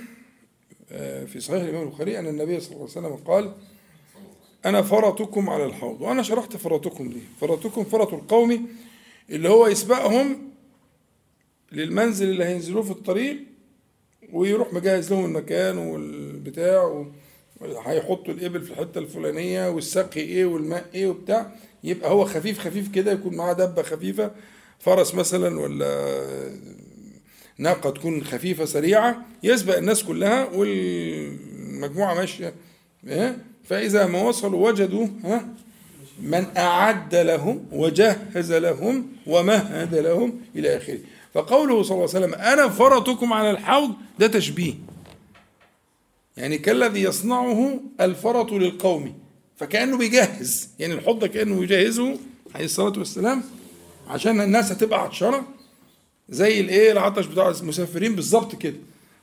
[0.93, 3.53] آه، في صحيح الإمام البخاري أن النبي صلى الله عليه وسلم قال
[4.67, 8.69] أنا فرطكم على الحوض وأنا شرحت فرطكم دي فرطكم فرط القوم
[9.31, 10.51] اللي هو يسبقهم
[11.73, 13.39] للمنزل اللي هينزلوه في الطريق
[14.33, 17.05] ويروح مجهز لهم المكان والبتاع
[17.63, 21.53] هيحطوا الإبل في الحتة الفلانية والسقي إيه والماء إيه وبتاع
[21.85, 24.31] يبقى هو خفيف خفيف كده يكون معاه دبة خفيفة
[24.79, 26.11] فرس مثلا ولا
[27.59, 32.55] ناقة تكون خفيفة سريعة يسبق الناس كلها والمجموعة ماشية
[33.07, 33.39] إيه؟
[33.71, 35.49] فإذا ما وصلوا وجدوا ها
[36.23, 40.99] من أعد لهم وجهز لهم ومهد لهم إلى آخره.
[41.35, 44.75] فقوله صلى الله عليه وسلم أنا فرطكم على الحوض ده تشبيه.
[46.37, 49.15] يعني كالذي يصنعه الفرط للقوم
[49.57, 50.69] فكأنه بيجهز.
[50.79, 52.17] يعني الحوض كأنه يجهزه
[52.55, 53.43] عليه الصلاة والسلام
[54.09, 55.43] عشان الناس هتبقى عطشانة
[56.29, 58.77] زي الإيه العطش بتاع المسافرين بالظبط كده.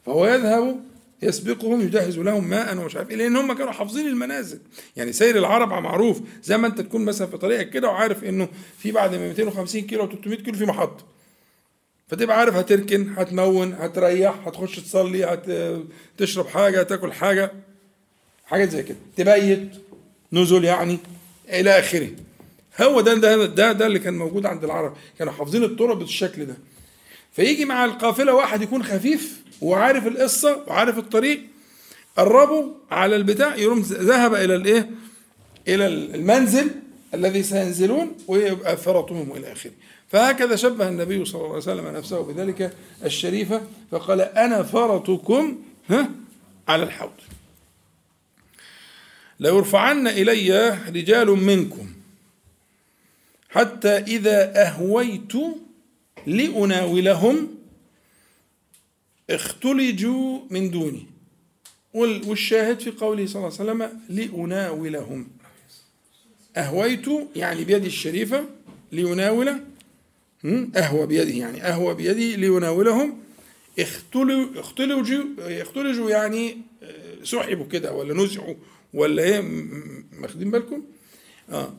[0.06, 0.80] فهو يذهب
[1.22, 4.60] يسبقهم يجهز لهم ماء ومش عارف إيه لأن هم كانوا حافظين المنازل.
[4.96, 8.48] يعني سير العرب معروف زي ما أنت تكون مثلا في طريقك كده وعارف إنه
[8.80, 11.06] في بعد 250 كيلو و 300 كيلو في محطة.
[12.08, 15.42] فتبقى عارف هتركن هتمون هتريح هتخش تصلي
[16.20, 17.52] هتشرب حاجة تاكل حاجة.
[18.46, 18.98] حاجات زي كده.
[19.18, 19.70] تبيت
[20.34, 20.98] نزل يعني
[21.50, 22.10] إلى آخره.
[22.82, 24.94] هو ده ده ده, ده اللي كان موجود عند العرب.
[25.20, 26.58] كانوا حافظين الطرق بالشكل ده.
[27.34, 31.42] فيجي مع القافلة واحد يكون خفيف وعارف القصة وعارف الطريق
[32.18, 34.90] قربوا على البتاع يقوم ذهب إلى الإيه؟
[35.68, 36.72] إلى المنزل
[37.14, 39.72] الذي سينزلون ويبقى فرطهم إلى آخره.
[40.10, 42.74] فهكذا شبه النبي صلى الله عليه وسلم نفسه بذلك
[43.06, 46.10] الشريفة فقال أنا فرطكم ها
[46.68, 47.12] على الحوض.
[49.40, 51.88] ليرفعن إلي رجال منكم
[53.50, 55.34] حتى إذا أهويت
[56.26, 57.57] لأناولهم
[59.30, 61.06] اختلجوا من دوني.
[61.94, 65.28] والشاهد في قوله صلى الله عليه وسلم لأناولهم.
[66.58, 67.06] أهويت
[67.36, 68.46] يعني بيدي الشريفة
[68.92, 69.62] ليناول
[70.76, 71.64] أهوى بيده يعني.
[71.64, 73.18] أهوى بيدي ليناولهم.
[73.80, 75.26] اختلجوا
[75.62, 78.56] اختلجوا يعني آه، سحبوا كده ولا نزعوا
[78.94, 79.40] ولا إيه؟
[80.22, 80.84] واخدين بالكم؟
[81.50, 81.74] آه.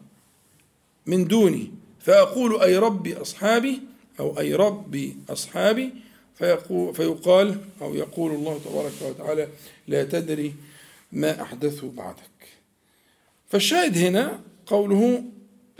[1.06, 1.70] من دوني.
[2.00, 3.80] فأقول أي ربي أصحابي
[4.20, 5.92] أو أي ربي أصحابي
[6.38, 9.48] فيقول فيقال أو يقول الله تبارك وتعالى
[9.88, 10.54] لا تدري
[11.12, 12.48] ما أحدثوا بعدك.
[13.48, 15.24] فالشاهد هنا قوله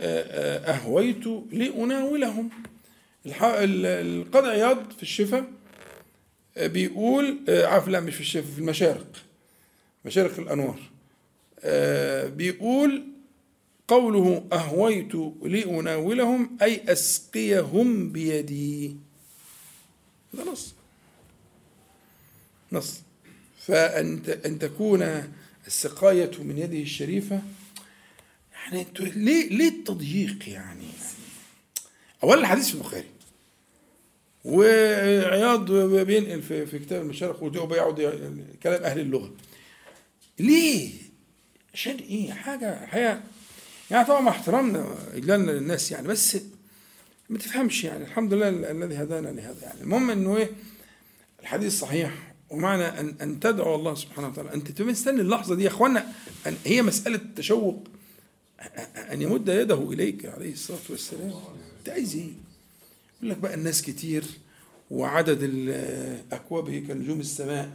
[0.01, 2.49] آه، آه، أهويت لأناولهم.
[3.25, 5.45] القاضي عياض في الشفاء
[6.57, 9.07] آه، بيقول عارف لا مش في الشفاء في المشارق
[10.05, 10.79] مشارق الأنوار.
[12.35, 13.03] بيقول
[13.87, 18.95] قوله أهويت لأناولهم أي أسقيهم بيدي.
[20.33, 20.73] ده نص.
[22.71, 23.01] نص.
[23.65, 25.23] فأن أن تكون
[25.67, 27.41] السقاية من يده الشريفة
[28.53, 30.87] يعني أنتوا ليه ليه التضييق يعني؟
[32.23, 33.07] اولا الحديث في البخاري.
[34.45, 38.01] وعياض بينقل في, في كتاب المشارق وبيقعد
[38.63, 39.33] كلام أهل اللغة.
[40.39, 40.91] ليه؟
[41.73, 43.21] عشان إيه؟ حاجة حياة.
[43.91, 46.37] يعني طبعا مع احترامنا إجلالنا للناس يعني بس
[47.29, 48.03] ما تفهمش يعني.
[48.03, 49.81] الحمد لله الذي هدانا لهذا يعني.
[49.81, 50.49] المهم إنه إيه
[51.41, 52.33] الحديث صحيح.
[52.49, 54.53] ومعنى ان أن تدعو الله سبحانه وتعالى.
[54.53, 56.13] أنت تبقى مستني اللحظة دي يا إخوانا.
[56.65, 57.87] هي مسألة تشوق.
[59.11, 61.33] أن يمد يده إليك عليه الصلاة والسلام.
[61.79, 62.29] أنت عايز إيه؟
[63.17, 64.23] يقول لك بقى الناس كتير
[64.91, 65.43] وعدد
[66.31, 67.69] أكوابه كنجوم السماء.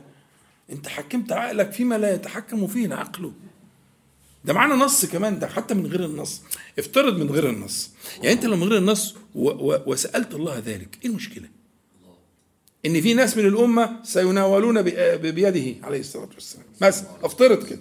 [0.73, 3.33] أنت حكمت عقلك فيما لا يتحكم فيه العقل.
[4.45, 6.43] ده معانا نص كمان ده حتى من غير النص.
[6.79, 7.91] افترض من غير النص.
[8.23, 11.49] يعني انت لو من غير النص و و وسألت الله ذلك إيه المشكلة؟
[12.87, 16.67] ان في ناس من الامة سيناولون بيده عليه الصلاة والسلام.
[16.81, 17.81] مثلا افترض كده.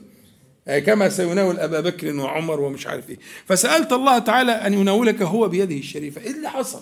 [0.80, 3.18] كما سيناول أبا بكر وعمر ومش عارف إيه.
[3.46, 6.22] فسألت الله تعالى أن يناولك هو بيده الشريفة.
[6.22, 6.82] إيه اللي حصل؟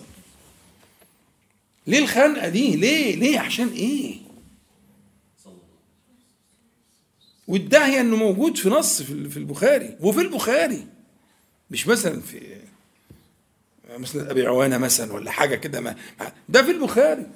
[1.86, 4.14] ليه الخنقة دي؟ ليه؟ ليه؟ عشان إيه؟
[7.48, 9.96] والداعية أنه موجود في نص في البخاري.
[10.00, 10.86] وفي البخاري
[11.70, 12.56] مش مثلا في
[13.98, 15.96] مثلا أبي عوانة مثلا ولا حاجة كده ما
[16.48, 17.26] ده في البخاري.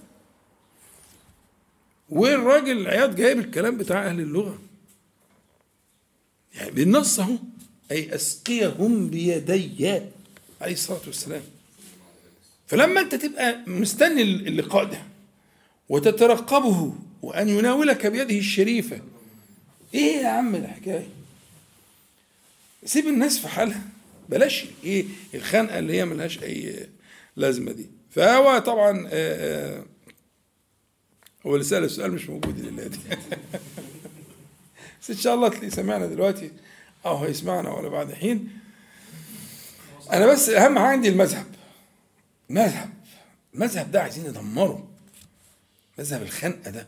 [2.09, 4.59] والراجل عياض جايب الكلام بتاع أهل اللغة.
[6.55, 7.37] يعني بالنص اهو
[7.91, 10.01] أي أسقيهم بيدي
[10.61, 11.43] عليه الصلاة والسلام.
[12.67, 15.03] فلما أنت تبقى مستني اللقاء ده
[15.89, 19.01] وتترقبه وأن يناولك بيده الشريفة
[19.95, 21.09] إيه يا عم الحكاية؟
[22.85, 23.83] سيب الناس في حالها.
[24.29, 26.89] بلاش إيه الخنقة اللي هي ملهاش أي
[27.37, 27.87] لازمة دي.
[28.11, 29.85] فهو طبعا آه، آه،
[31.47, 32.99] هو اللي سأل السؤال مش موجود دلوقتي.
[35.03, 36.51] بس إن شاء الله تلاقيه سمعنا دلوقتي.
[37.07, 38.59] أو هيسمعنا ولا بعد حين.
[40.13, 41.47] أنا بس أهم حاجة عندي المذهب.
[42.51, 42.91] مذهب.
[43.55, 44.89] المذهب ده عايزين ندمره
[45.99, 46.87] مذهب الخنقة ده.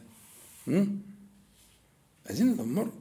[2.29, 2.93] عايزين ندمره.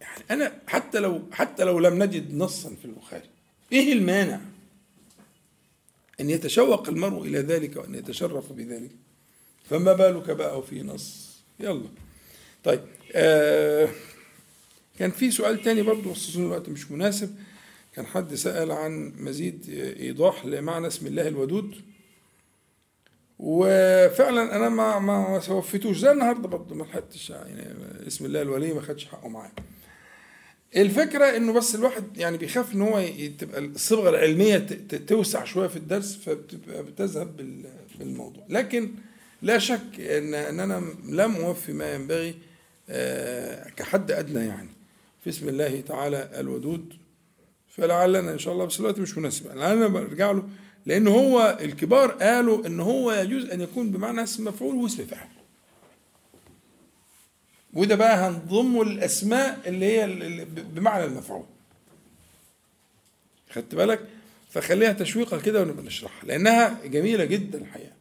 [0.00, 3.28] يعني أنا حتى لو حتى لو لم نجد نصا في البخاري
[3.72, 4.40] إيه المانع
[6.20, 8.90] أن يتشوق المرء إلى ذلك وأن يتشرف بذلك؟
[9.70, 11.88] فما بالك بقى في نص؟ يلا.
[12.64, 12.80] طيب
[13.14, 13.88] آه
[14.98, 17.36] كان في سؤال تاني برضه بس الوقت مش مناسب.
[17.94, 19.68] كان حد سأل عن مزيد
[20.00, 21.74] إيضاح لمعنى اسم الله الودود.
[23.38, 27.64] وفعلا أنا ما ما وفيتوش زي النهارده برضه ما لحقتش يعني
[28.06, 29.52] اسم الله الولي ما خدش حقه معايا.
[30.76, 33.04] الفكرة إنه بس الواحد يعني بيخاف إن هو
[33.38, 34.58] تبقى الصبغة العلمية
[35.06, 37.36] توسع شوية في الدرس فبتبقى بتذهب
[37.98, 38.44] بالموضوع.
[38.48, 38.90] لكن
[39.42, 42.34] لا شك ان إن أنا لم أوفي ما ينبغي
[42.90, 44.68] آه، كحد أدنى يعني.
[45.24, 46.94] في اسم الله تعالى الودود.
[47.68, 49.56] فلعلنا إن شاء الله بس الوقت مش مناسب.
[49.56, 50.48] لعلنا برجع له
[50.86, 55.28] لأن هو الكبار قالوا إن هو يجوز أن يكون بمعنى اسم مفعول واسم فاعل
[57.72, 60.06] وده بقى هنضمه الأسماء اللي هي
[60.74, 61.44] بمعنى المفعول.
[63.50, 64.00] خدت بالك؟
[64.50, 67.92] فخليها تشويقة كده ونبقى نشرحها لأنها جميلة جدا الحقيقة.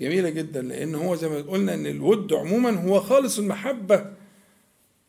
[0.00, 4.12] جميلة جدا لأن هو زي ما قلنا إن الود عموما هو خالص المحبة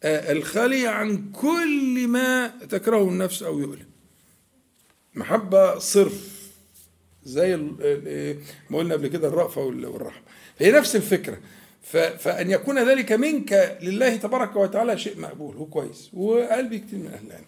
[0.04, 3.89] آه، الخالية عن كل ما تكرهه النفس أو يؤلم.
[5.16, 6.40] محبة صرف
[7.24, 7.58] زي
[8.70, 10.22] ما قلنا قبل كده الرأفة والرحمة.
[10.60, 11.38] هي نفس الفكرة.
[12.20, 16.10] فأن يكون ذلك منك لله تبارك وتعالى شيء مقبول هو كويس.
[16.14, 17.46] وقلبي كتير من أهل العلم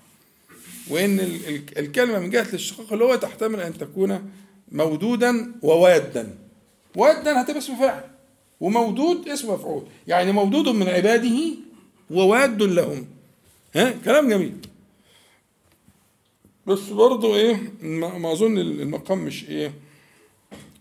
[0.89, 4.31] وإن ال- ال- الكلمة من جهة الاشتقاق اللي هو تحتمل أن تكون
[4.71, 6.37] مودودا ووادا.
[6.95, 8.03] وادا هتبقى اسم فاعل
[8.59, 9.83] ومودود اسم مفعول.
[10.07, 11.37] يعني مودود من عباده
[12.11, 13.05] وواد لهم.
[13.75, 14.53] ها؟ كلام جميل.
[16.67, 19.73] بس برضه إيه ما اظن المقام مش إيه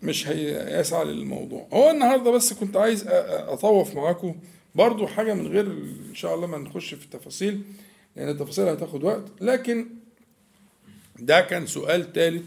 [0.03, 1.69] مش هيسعى للموضوع.
[1.73, 4.35] هو النهارده بس كنت عايز أطوف معاكم.
[4.75, 5.67] برضه حاجة من غير
[6.11, 7.63] إن شاء الله ما نخش في التفاصيل
[8.17, 9.25] لأن التفاصيل هتاخد وقت.
[9.41, 9.87] لكن
[11.19, 12.43] ده كان سؤال ثالث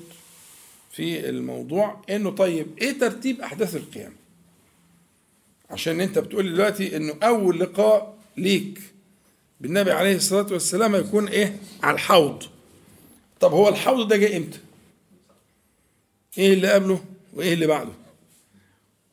[0.91, 4.15] في الموضوع إنه طيب إيه ترتيب أحداث القيامة؟
[5.69, 8.79] عشان أنت بتقول دلوقتي إنه أول لقاء ليك
[9.61, 12.43] بالنبي عليه الصلاة والسلام هيكون إيه؟ على الحوض.
[13.44, 14.60] طب هو الحوض ده جاي إمتى؟
[16.38, 17.91] إيه اللي قبله وإيه اللي بعده؟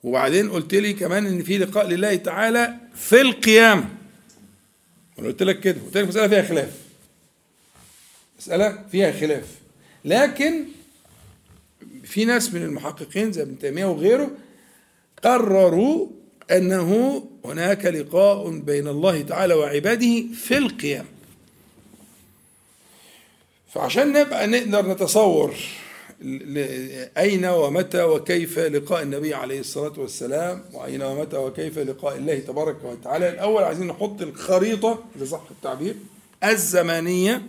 [0.02, 3.88] وبعدين قلت لي كمان إن في لقاء لله تعالى في القيامة.
[5.16, 6.78] وأنا قلت لك كده قلت لك مسألة فيها خلاف.
[8.38, 9.46] مسألة فيها خلاف.
[10.04, 10.64] لكن
[12.04, 14.30] في ناس من المحققين زي ابن تيمية وغيره
[15.24, 16.08] قرروا
[16.50, 21.08] أنه هناك لقاء بين الله تعالى وعباده في القيامة.
[23.74, 25.54] فعشان نبقى نقدر نتصور
[27.18, 33.28] أين ومتى وكيف لقاء النبي عليه الصلاة والسلام وأين ومتى وكيف لقاء الله تبارك وتعالى.
[33.28, 35.94] الأول عايزين نحط الخريطة إذا صح التعبير
[36.44, 37.42] الزمانية؟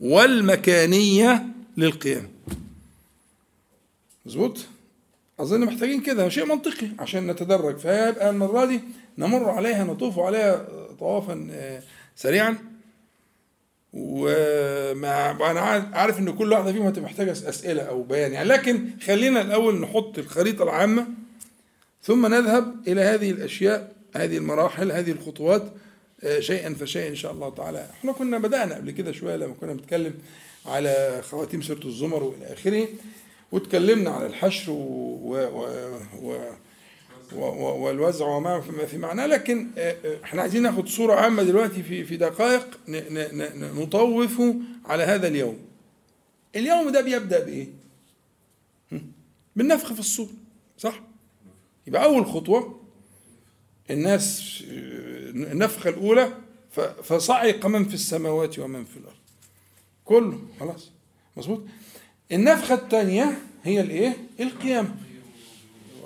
[0.00, 1.46] والمكانية
[1.76, 2.28] للقيام.
[4.26, 4.58] مظبوط؟
[5.40, 7.76] أظن محتاجين كده شيء منطقي عشان نتدرج.
[7.78, 8.80] فيبقى المرة دي
[9.18, 11.82] نمر عليها نطوف عليها طوافا آه،
[12.16, 12.75] سريعا.
[13.92, 15.60] ومع وأنا
[15.92, 20.18] عارف إن كل واحدة فيهم هتبقى محتاجة أسئلة أو بيان يعني لكن خلينا الأول نحط
[20.18, 21.06] الخريطة العامة
[22.02, 25.62] ثم نذهب إلى هذه الأشياء هذه المراحل هذه الخطوات
[26.24, 29.72] آه، شيئا فشيئا إن شاء الله تعالى إحنا كنا بدأنا قبل كده شوية لما كنا
[29.72, 30.14] بنتكلم
[30.66, 32.88] على خواتيم سوره الزمر وإلى آخره
[33.52, 34.70] واتكلمنا على الحشر.
[34.72, 35.32] و...
[35.32, 35.68] و...
[36.22, 36.38] و...
[37.32, 42.16] والوزع وما في معناه لكن آه، آه، إحنا عايزين ناخد صورة عامة دلوقتي في في
[42.16, 42.80] دقائق
[43.76, 44.42] نطوف
[44.86, 45.58] على هذا اليوم.
[46.56, 47.68] اليوم ده بيبدأ بإيه؟
[49.56, 50.28] بالنفخ في الصور
[50.78, 51.00] صح؟
[51.86, 52.80] يبقى أول خطوة
[53.90, 56.32] الناس آه، النفخة الأولى
[57.02, 59.16] فصعق من في السماوات ومن في الأرض.
[60.04, 60.90] كله خلاص
[61.36, 61.62] مظبوط؟
[62.32, 65.05] النفخة الثانية هي الإيه؟ القيامة.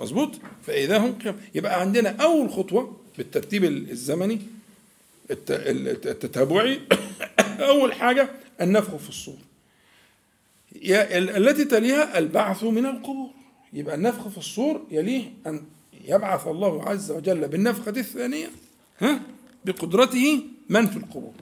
[0.01, 0.29] مظبوط؟
[0.67, 1.35] فإذا هم قيام.
[1.55, 4.41] يبقى عندنا أول خطوة بالترتيب الزمني
[5.31, 6.79] الت- الت- التتابعي.
[7.71, 8.29] أول حاجة
[8.61, 9.37] النفخ في الصور.
[11.15, 13.29] التي تليها البعث من القبور.
[13.73, 15.61] يبقى النفخ في الصور يليه أن
[16.07, 18.49] يبعث الله عز وجل بالنفخة الثانية
[18.99, 19.21] ها؟
[19.65, 21.33] بقدرته من في القبور.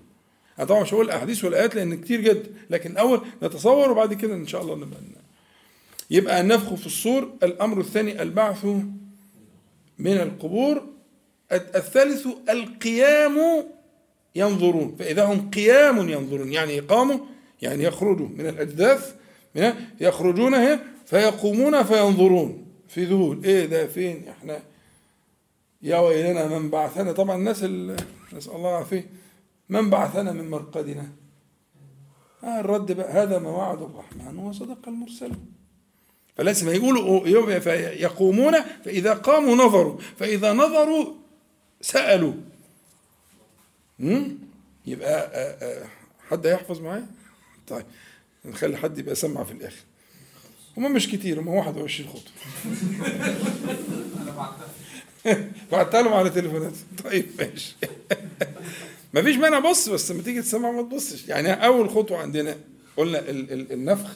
[0.60, 2.50] أنا طبعا مش هقول الاحاديث والآيات لأن كتير جدا.
[2.70, 5.00] لكن أول نتصور وبعد كده إن شاء الله نبقى
[6.10, 8.66] يبقى النفخ في الصور الأمر الثاني البعث
[10.00, 10.88] من القبور.
[11.52, 13.38] الثالث القيام
[14.36, 17.18] ينظرون فإذا هم قيام ينظرون يعني قاموا
[17.62, 19.16] يعني يخرجوا من الأجداث
[20.02, 22.66] يخرجون فيقومون فينظرون.
[22.88, 24.60] في ذهول إيه ده فين إحنا؟
[25.82, 27.12] يا ويلنا من بعثنا.
[27.12, 27.96] طبعا الناس ال-
[28.34, 29.10] نسأل الله العافية.
[29.70, 31.10] من بعثنا من مرقدنا؟
[32.44, 35.46] آه الرد بقى هذا ما وعد الرحمن وصدق المرسلون
[36.40, 37.28] فلازم يقولوا
[38.02, 38.54] يقومون
[38.86, 41.14] فإذا قاموا نظروا فإذا نظروا
[41.82, 42.34] سألوا؟
[44.86, 45.86] يبقى آه، آه،
[46.30, 47.06] حد هيحفظ معايا؟
[47.68, 47.86] طيب
[48.46, 49.84] نخلي حد يبقى سمع في الآخر.
[50.78, 52.34] هم مش كتير هم 21 خطوة
[55.72, 56.74] بعتها لهم على تليفونات.
[57.04, 57.76] طيب ماشي.
[59.14, 61.28] مفيش مانع بص بس لما تيجي تسمع ما تبصش.
[61.28, 62.58] يعني أول خطوة عندنا
[62.98, 64.16] قلنا ال- ال- النفخ.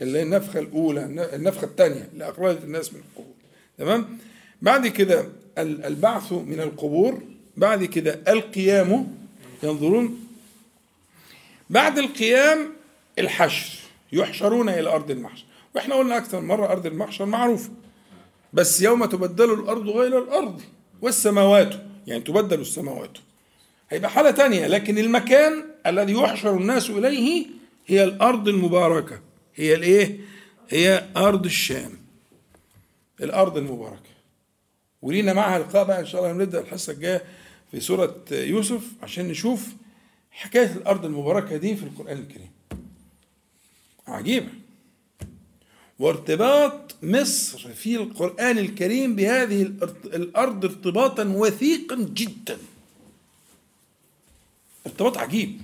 [0.00, 3.34] اللي هي النفخة الأولى النفخة الثانية اللي أخرجت الناس من القبور.
[3.78, 4.18] تمام؟
[4.62, 5.20] بعد كده
[5.58, 7.22] ال- البعث من القبور
[7.56, 9.16] بعد كده القيام
[9.62, 10.26] ينظرون.
[11.70, 12.72] بعد القيام
[13.18, 13.78] الحشر
[14.12, 15.44] يحشرون إلى أرض المحشر.
[15.74, 17.70] وإحنا قلنا أكثر مرة أرض المحشر معروفة.
[18.52, 20.62] بس يوم تبدل الأرض غير الأرض
[21.02, 21.74] والسماوات.
[22.06, 23.10] يعني تبدل السماوات.
[23.90, 27.46] هيبقى حالة تانية لكن المكان الذي يحشر الناس إليه
[27.86, 29.20] هي الأرض المباركة.
[29.54, 30.20] هي الإيه؟
[30.68, 31.92] هي أرض الشام.
[33.20, 34.10] الأرض المباركة.
[35.02, 37.24] ولينا معها لقاء بقى إن شاء الله نبدأ الحصة الجاية
[37.70, 39.66] في سورة يوسف عشان نشوف
[40.30, 42.50] حكاية الأرض المباركة دي في القرآن الكريم.
[44.06, 44.48] عجيبة.
[45.98, 49.62] وارتباط مصر في القرآن الكريم بهذه
[50.04, 52.58] الأرض ارتباطا وثيقا جدا.
[54.86, 55.60] ارتباط عجيب.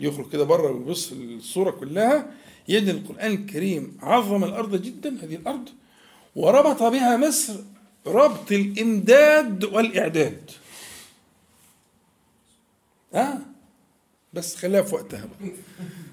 [0.00, 2.34] يخرج كده بره ويبص الصورة كلها.
[2.68, 5.68] يجد القرآن الكريم عظم الأرض جدا هذه الأرض
[6.36, 7.54] وربط بها مصر
[8.06, 10.50] ربط الإمداد والإعداد.
[13.14, 13.38] آه
[14.32, 15.50] بس خليها في وقتها بقى.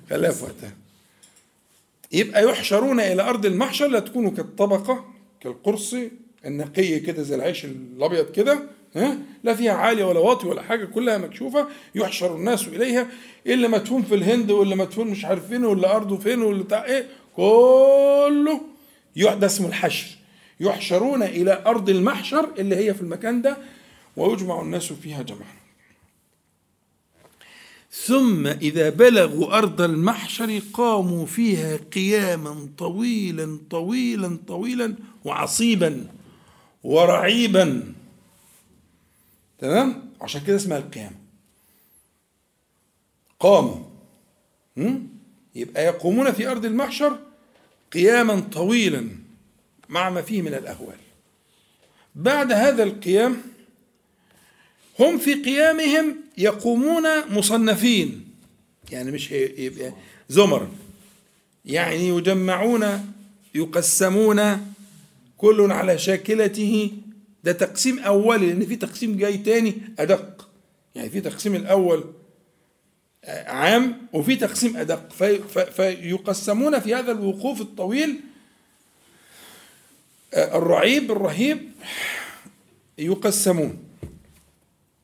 [0.09, 0.73] خليها في وقتها.
[2.11, 5.05] يبقى يحشرون إلى أرض المحشر لا تكون كالطبقة
[5.39, 5.95] كالقرص
[6.45, 8.63] النقية كده زي العيش الأبيض كده
[8.95, 13.07] ها؟ لا فيها عالية ولا واطي ولا حاجة كلها مكشوفة يحشر الناس إليها.
[13.47, 17.07] اللي مدفون في الهند واللي مدفون مش عارف فين واللي أرضه فين واللي بتاع إيه؟
[17.35, 18.61] كله
[19.15, 20.07] ده اسمه الحشر.
[20.59, 23.57] يحشرون إلى أرض المحشر اللي هي في المكان ده
[24.17, 25.61] ويجمع الناس فيها جمعا.
[27.91, 36.07] ثم إذا بلغوا أرض المحشر قاموا فيها قياما طويلا طويلا طويلا وعصيبا
[36.83, 37.93] ورعيبا.
[39.61, 41.11] تمام؟ عشان كده اسمها القيام.
[43.39, 43.77] قاموا
[45.55, 47.19] يبقى يقومون في أرض المحشر
[47.91, 49.09] قياما طويلا
[49.89, 50.97] مع ما فيه من الأهوال.
[52.15, 53.37] بعد هذا القيام
[54.99, 58.25] هم في قيامهم يقومون مصنفين.
[58.91, 59.93] يعني مش يبقى
[60.29, 60.67] زمر.
[61.65, 63.13] يعني يجمعون
[63.55, 64.73] يقسمون
[65.37, 66.91] كل على شاكلته
[67.43, 70.49] ده تقسيم أولي لأن في تقسيم جاي تاني أدق.
[70.95, 72.03] يعني في تقسيم الأول
[73.27, 75.13] عام وفي تقسيم أدق.
[75.71, 78.19] فيقسمون في هذا الوقوف الطويل
[80.33, 81.71] الرعيب الرهيب
[82.97, 83.77] يقسمون.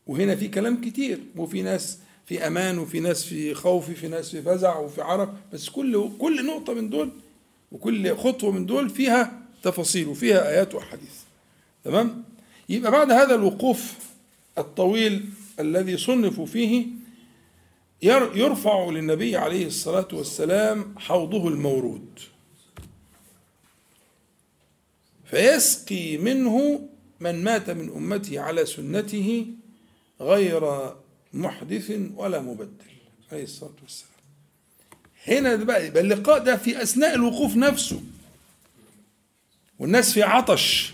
[0.07, 4.41] وهنا في كلام كتير وفي ناس في أمان وفي ناس في خوف في ناس في
[4.41, 5.33] فزع وفي عرق.
[5.53, 7.11] بس كل كل نقطة من دول
[7.71, 11.16] وكل خطوة من دول فيها تفاصيل وفيها آيات وأحاديث.
[11.83, 12.23] تمام؟
[12.69, 13.93] يبقى بعد هذا الوقوف
[14.57, 16.85] الطويل الذي صنفوا فيه
[18.01, 22.19] يرفع للنبي عليه الصلاة والسلام حوضه المورود.
[25.25, 26.87] فيسقي منه
[27.19, 29.47] من مات من أمته على سنته
[30.21, 30.91] غير
[31.33, 32.69] محدث ولا مبدل
[33.31, 34.11] عليه الصلاة والسلام.
[35.27, 38.01] هنا بقى اللقاء ده في أثناء الوقوف نفسه
[39.79, 40.93] والناس في عطش.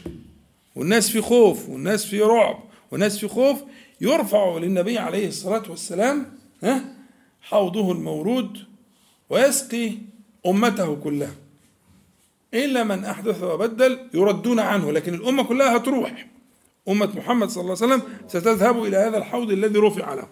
[0.76, 2.60] والناس في خوف والناس في رعب
[2.92, 3.60] والناس في خوف
[4.02, 6.96] يرفع للنبي عليه الصلاة والسلام ها
[7.42, 8.58] حوضه المورود
[9.30, 9.92] ويسقي
[10.46, 11.36] أمته كلها.
[12.54, 16.28] إلا من أحدث وبدل يردون عنه لكن الأمة كلها هتروح.
[16.90, 20.28] أمة محمد صلى الله عليه وسلم ستذهب إلى هذا الحوض الذي رفع له.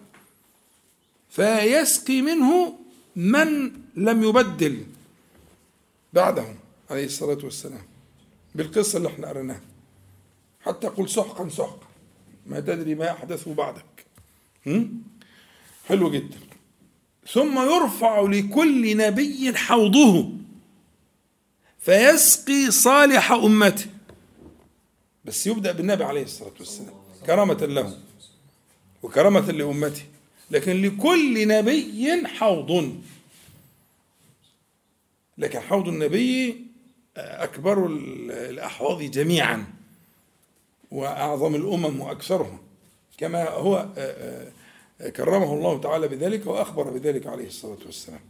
[1.30, 2.78] فيسقي منه
[3.16, 4.84] من لم يبدل
[6.12, 6.44] بعده
[6.90, 7.82] عليه الصلاة والسلام.
[8.54, 9.60] بالقصة اللي إحنا قريناها.
[10.62, 11.86] حتى قل سحقا سحقا.
[12.46, 14.06] ما تدري ما أحدث بعدك.
[15.88, 16.38] حلو جدا.
[17.32, 20.32] ثم يرفع لكل نبي حوضه.
[21.78, 23.86] فيسقي صالح أمته.
[25.24, 26.94] بس يبدأ بالنبي عليه الصلاة والسلام.
[27.26, 27.98] كرامة له.
[29.02, 30.02] وكرامة لأمته.
[30.50, 33.00] لكن لكل نبي حوض.
[35.38, 36.66] لكن حوض النبي
[37.16, 39.66] أكبر الأحواض جميعا.
[40.92, 42.58] وأعظم الأمم وأكثرها
[43.18, 43.86] كما هو
[45.16, 48.20] كرمه الله تعالى بذلك وأخبر بذلك عليه الصلاة والسلام.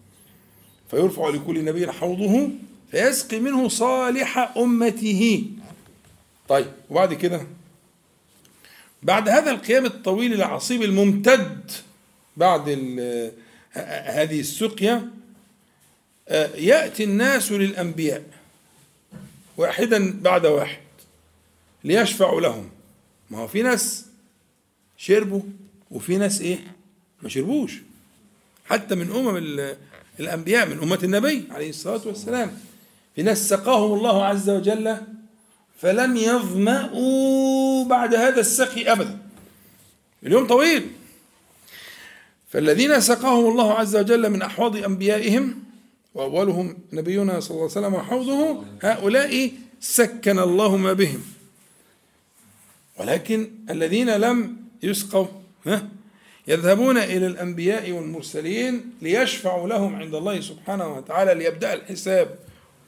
[0.90, 2.50] فيرفع لكل نبي حوضه
[2.90, 5.44] فيسقي منه صالح أمته.
[6.48, 7.46] طيب وبعد كده
[9.02, 11.70] بعد هذا القيام الطويل العصيب الممتد
[12.36, 12.68] بعد
[14.04, 15.10] هذه السقيا
[16.54, 18.22] يأتي الناس للأنبياء
[19.56, 20.82] واحدا بعد واحد.
[21.85, 22.68] ليشفعوا لهم.
[23.30, 24.07] ما هو في ناس
[24.97, 25.43] شربوا
[25.91, 26.59] وفي ناس إيه؟
[27.22, 27.72] ما شربوش.
[28.64, 29.37] حتى من أمم
[30.20, 32.59] الأنبياء من أمة النبي عليه الصلاة والسلام.
[33.16, 34.97] في ناس سقاهم الله عز وجل
[35.80, 39.18] فلم يظمأوا بعد هذا السقي أبدا.
[40.22, 40.91] اليوم طويل.
[42.49, 45.62] فالذين سقاهم الله عز وجل من أحواض أنبيائهم
[46.14, 51.22] وأولهم نبينا صلى الله عليه وسلم وحوضه هؤلاء سكن الله ما بهم.
[52.99, 55.26] ولكن الذين لم يسقوا
[56.49, 62.38] يذهبون إلى الأنبياء والمرسلين ليشفعوا لهم عند الله سبحانه وتعالى ليبدأ الحساب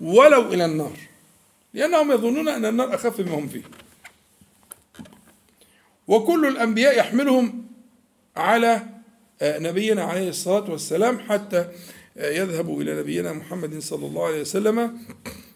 [0.01, 0.97] ولو إلى النار
[1.75, 3.63] لأنهم يظنون أن النار أخف مما هم فيه.
[6.09, 7.67] وكل الأنبياء يحملهم
[8.37, 8.83] على
[9.43, 11.69] آه، نبينا عليه الصلاة والسلام حتى
[12.17, 14.99] آه، يذهب إلى نبينا محمد صلى الله عليه وسلم.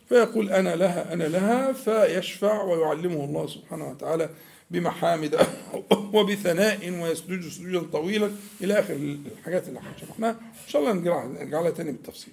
[0.08, 4.30] فيقول أنا لها أنا لها فيشفع ويعلمه الله سبحانه وتعالى
[4.70, 5.46] بمحامد
[6.14, 8.30] وبثناء ويسجد سجودا طويلا
[8.60, 10.92] إلى آخر الحاجات اللي شرحناها إن شاء الله
[11.24, 12.32] نرجع لها تاني بالتفصيل.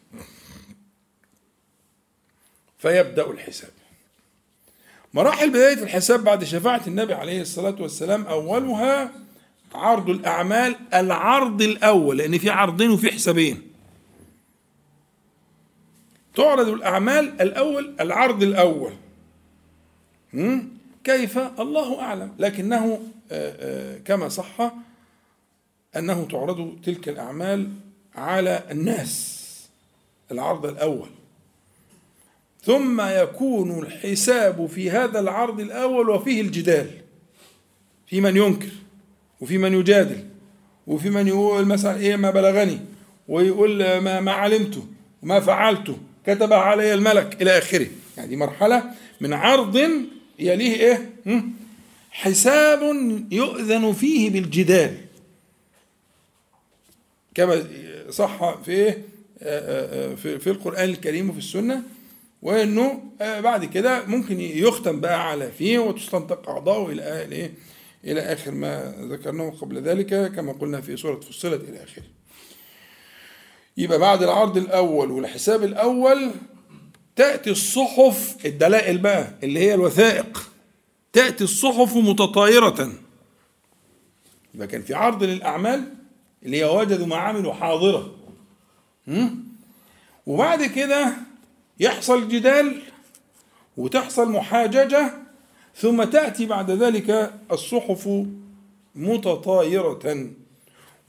[2.77, 3.71] فيبدأ الحساب.
[5.13, 9.11] مراحل بداية الحساب بعد شفاعة النبي عليه الصلاة والسلام أولها
[9.73, 13.74] عرض الأعمال العرض الأول لأن في عرضين وفي حسابين.
[16.35, 18.93] تعرض الأعمال الأول العرض الأول.
[21.03, 22.31] كيف؟ الله أعلم.
[22.39, 22.99] لكنه
[24.05, 24.73] كما صح
[25.97, 27.69] أنه تعرض تلك الأعمال
[28.15, 29.41] على الناس
[30.31, 31.09] العرض الأول.
[32.63, 36.89] ثم يكون الحساب في هذا العرض الأول وفيه الجدال.
[38.07, 38.71] في من ينكر
[39.41, 40.27] وفي من يجادل
[40.87, 42.79] وفي من يقول مثلا إيه ما بلغني
[43.27, 44.85] ويقول ما ما علمته
[45.23, 45.97] وما فعلته
[46.27, 47.87] كتب علي الملك إلى آخره.
[48.17, 48.83] يعني دي مرحلة
[49.21, 49.75] من عرض
[50.39, 51.09] يليه إيه؟
[52.11, 52.81] حساب
[53.31, 54.97] يؤذن فيه بالجدال.
[57.35, 57.65] كما
[58.09, 59.01] صح في إيه؟
[60.15, 61.83] في, في القرآن الكريم وفي السنة
[62.41, 67.51] وإنه بعد كده ممكن يختم بقى على فيه وتستنطق اعضاؤه إلى
[68.03, 72.03] إلى آخر ما ذكرناه قبل ذلك كما قلنا في سورة فصلت إلى آخره.
[73.77, 76.31] يبقى بعد العرض الأول والحساب الأول
[77.15, 80.51] تأتي الصحف الدلائل بقى اللي هي الوثائق.
[81.13, 82.91] تأتي الصحف متطايرة.
[84.55, 85.93] يبقى كان في عرض للأعمال
[86.43, 88.15] اللي هي وجدوا ما عملوا حاضره
[90.25, 91.13] وبعد كده
[91.79, 92.81] يحصل جدال
[93.77, 95.13] وتحصل محاججة
[95.75, 98.09] ثم تأتي بعد ذلك الصحف
[98.95, 100.29] متطايرة.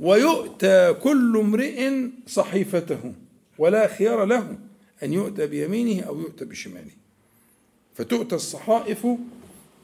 [0.01, 3.12] ويؤتى كل امرئ صحيفته
[3.59, 4.59] ولا خيار له
[5.03, 6.90] أن يؤتى بيمينه أو يؤتى بشماله.
[7.94, 9.07] فتؤتى الصحائف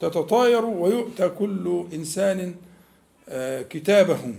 [0.01, 2.55] تتطاير ويؤتى كل إنسان
[3.69, 4.35] كتابه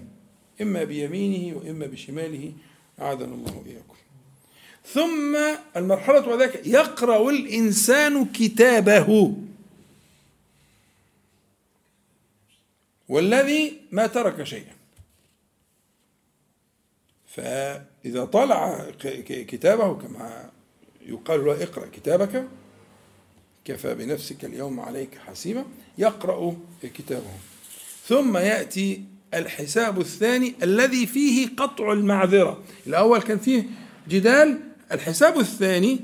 [0.62, 2.52] إما بيمينه وإما بشماله.
[3.00, 3.94] أعاذنا الله وإياكم.
[4.86, 5.36] ثم
[5.76, 9.36] المرحلة وذلك يقرأ الإنسان كتابه.
[13.08, 14.73] والذي ما ترك شيئا.
[17.36, 18.90] فإذا طلع
[19.26, 20.50] كتابه كما
[21.06, 22.44] يقال له اقرأ كتابك
[23.64, 25.64] كفى بنفسك اليوم عليك حسيبا
[25.98, 27.30] يقرأ كتابه.
[28.06, 29.02] ثم يأتي
[29.34, 32.62] الحساب الثاني الذي فيه قطع المعذرة.
[32.86, 33.64] الأول كان فيه
[34.08, 34.60] جدال
[34.92, 36.00] الحساب الثاني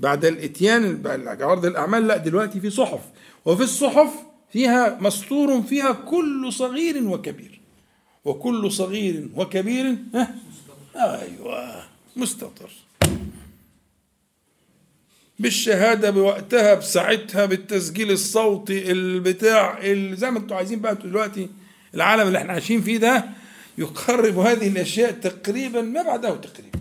[0.00, 1.02] بعد الإتيان
[1.40, 3.00] عرض الأعمال لا دلوقتي في صحف.
[3.44, 4.10] وفي الصحف
[4.52, 7.60] فيها مسطور فيها كل صغير وكبير.
[8.24, 9.96] وكل صغير وكبير
[10.96, 11.84] أيوه
[12.16, 12.70] مستطر.
[15.38, 19.80] بالشهادة بوقتها بساعتها بالتسجيل الصوتي البتاع
[20.14, 21.48] زي ما أنتوا عايزين بقى دلوقتي
[21.94, 23.24] العالم اللي إحنا عايشين فيه ده
[23.78, 26.78] يقرب هذه الأشياء تقريبا ما بعده تقريبا.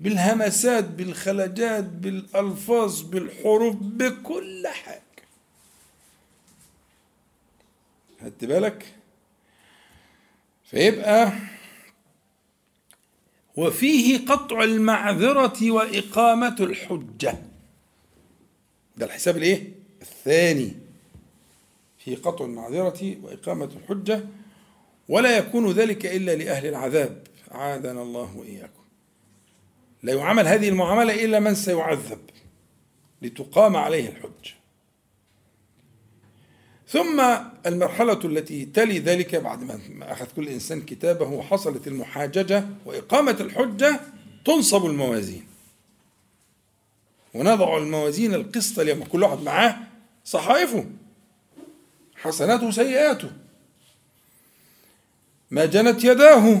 [0.00, 5.02] بالهمسات بالخلجات بالألفاظ بالحروف بكل حاجة.
[8.22, 8.86] خدت بالك؟
[10.70, 11.32] فيبقى
[13.58, 17.38] وفيه قطع المعذرة وإقامة الحجة.
[18.96, 20.72] ده الحساب الإيه؟ الثاني.
[21.98, 24.24] في قطع المعذرة وإقامة الحجة
[25.08, 27.22] ولا يكون ذلك إلا لأهل العذاب.
[27.50, 28.82] عادنا الله وإياكم.
[30.02, 32.20] لا يعامل هذه المعاملة إلا من سيعذب
[33.22, 34.57] لتقام عليه الحجة.
[36.88, 37.20] ثم
[37.66, 44.00] المرحلة التي تلي ذلك بعد ما أخذ كل إنسان كتابه وحصلت المحاججة وإقامة الحجة
[44.44, 45.44] تنصب الموازين.
[47.34, 49.76] ونضع الموازين القسط لما كل واحد معاه
[50.24, 50.86] صحائفه
[52.16, 53.30] حسناته وسيئاته
[55.50, 56.60] ما جنت يداه.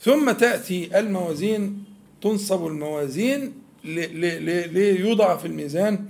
[0.00, 1.84] ثم تأتي الموازين
[2.22, 3.54] تنصب الموازين
[3.84, 6.06] ليوضع في الميزان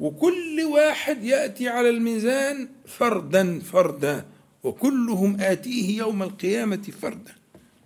[0.00, 4.26] وكل واحد يأتي على الميزان فردا فردا.
[4.62, 7.34] وكلهم آتيه يوم القيامة فردا.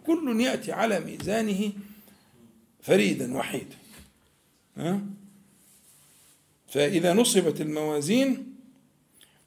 [0.06, 1.72] كل يأتي على ميزانه
[2.82, 3.76] فريدا وحيدا.
[4.76, 5.00] ها؟
[6.68, 8.54] فإذا نصبت الموازين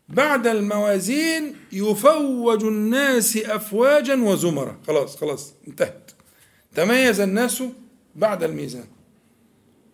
[0.09, 4.79] بعد الموازين يفوج الناس أفواجا وزمرا.
[4.87, 6.11] خلاص خلاص انتهت.
[6.75, 7.63] تميز الناس
[8.15, 8.85] بعد الميزان.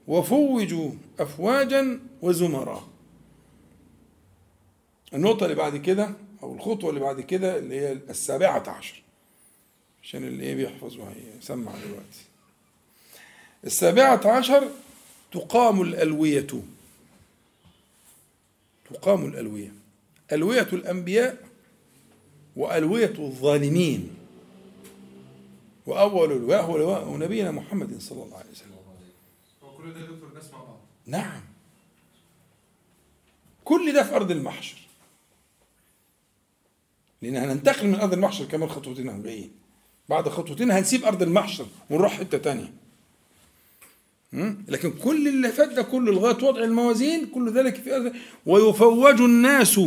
[0.08, 2.88] وفوجوا أفواجا وزمرا
[5.14, 6.14] النقطة اللي بعد كده
[6.44, 9.02] أو الخطوة اللي بعد كده اللي هي السابعة عشر
[10.04, 12.26] عشان اللي إيه بيحفظ وهيسمع دلوقتي.
[13.66, 14.68] السابعة عشر
[15.32, 16.48] تقام الألوية.
[18.94, 19.74] تقام الألوية.
[20.32, 21.38] ألوية الأنبياء
[22.56, 24.16] وألوية الظالمين.
[25.86, 28.72] وأول لواء هو لواء نبينا محمد صلى الله عليه وسلم.
[29.64, 30.80] وكل ده دكتور مع بعض.
[31.06, 31.51] نعم.
[33.72, 34.78] كل ده في أرض المحشر.
[37.22, 39.52] لأن هننتقل من أرض المحشر كمان خطوتين هم جايين
[40.10, 42.74] بعد خطوتين هنسيب أرض المحشر ونروح حتة تانية?
[44.68, 48.14] لكن كل اللي فات ده كله لغاية وضع الموازين كل ذلك في أرض
[48.46, 49.80] ويفوج الناس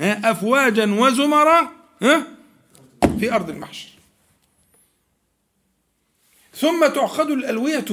[0.00, 1.70] أفواجا وزمرا
[3.20, 3.88] في أرض المحشر.
[6.54, 7.84] ثم تعقد الألوية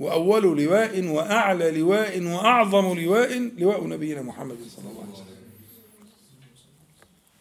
[0.00, 5.26] وأول لواء وأعلى لواء وأعظم لواء لواء نبينا محمد صلى الله عليه وسلم.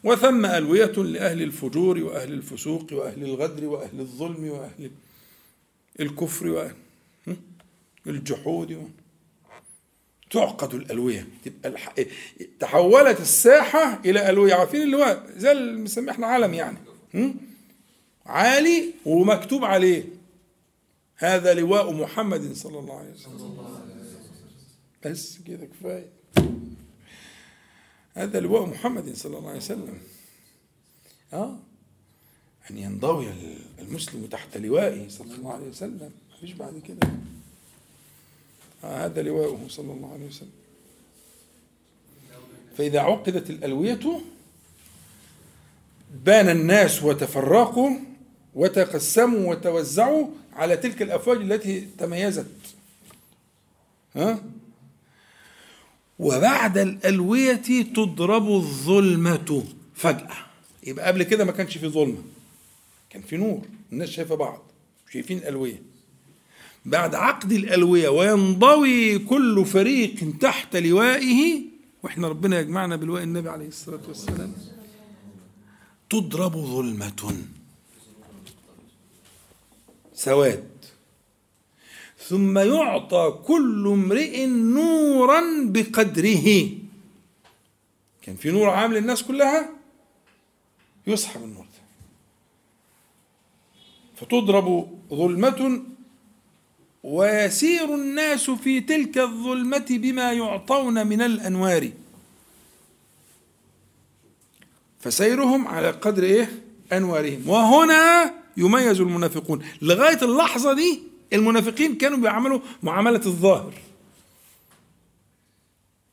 [0.03, 4.91] وثم ألوية لأهل الفجور وأهل الفسوق وأهل الغدر وأهل الظلم وأهل
[5.99, 6.76] الكفر وأهل
[8.08, 8.72] الجحود.
[8.72, 8.82] و...
[10.32, 11.93] تعقد الألوية تبقى الح...
[12.60, 14.53] تحولت الساحة إلى ألوية.
[14.53, 16.78] عارفين اللواء زي اللي بنسميه إحنا علم يعني?
[18.26, 20.03] عالي ومكتوب عليه.
[21.18, 23.66] هذا لواء محمد صلى الله عليه وسلم.
[25.05, 26.09] بس كده كفاية.
[28.13, 29.97] هذا لواء محمد صلى الله عليه وسلم.
[31.34, 31.57] آه.
[32.72, 33.34] أن ينضوي
[33.80, 36.11] المسلم تحت لوائه صلى الله عليه وسلم.
[36.38, 37.07] مفيش بعد كده.
[38.84, 40.51] آه هذا لواؤه صلى الله عليه وسلم.
[42.78, 44.22] فإذا عقدت الألوية
[46.24, 47.89] بان الناس وتفرقوا
[48.55, 52.45] وتقسموا وتوزعوا على تلك الأفواج التي تميزت.
[54.16, 54.43] ها؟
[56.20, 57.62] وبعد الألوية
[57.95, 59.64] تضرب الظلمة
[59.95, 60.36] فجأة.
[60.84, 62.22] يبقى قبل كده ما كانش في ظلمة.
[63.10, 63.62] كان في نور.
[63.91, 64.64] الناس شايفة بعض.
[65.14, 65.82] شايفين الألوية.
[66.86, 71.62] بعد عقد الألوية وينضوي كل فريق تحت لوائه
[72.03, 74.53] وإحنا ربنا يجمعنا بلواء النبي عليه الصلاة والسلام
[76.10, 77.36] تضرب ظلمة.
[80.16, 80.70] سواد.
[82.20, 86.70] ثم يعطى كل امرئ نورا بقدره.
[88.22, 89.70] كان في نور عام للناس كلها؟
[91.07, 91.86] يسحب النور ده.
[94.16, 95.84] فتضرب ظلمة
[97.03, 101.91] ويسير الناس في تلك الظلمة بما يعطون من الأنوار.
[104.99, 106.63] فسيرهم على قدر إيه؟
[106.93, 107.49] أنوارهم.
[107.49, 109.66] وهنا يميز المنافقون.
[109.82, 110.99] لغاية اللحظة دي
[111.34, 113.74] المنافقين كانوا بيعملوا معاملة الظاهر.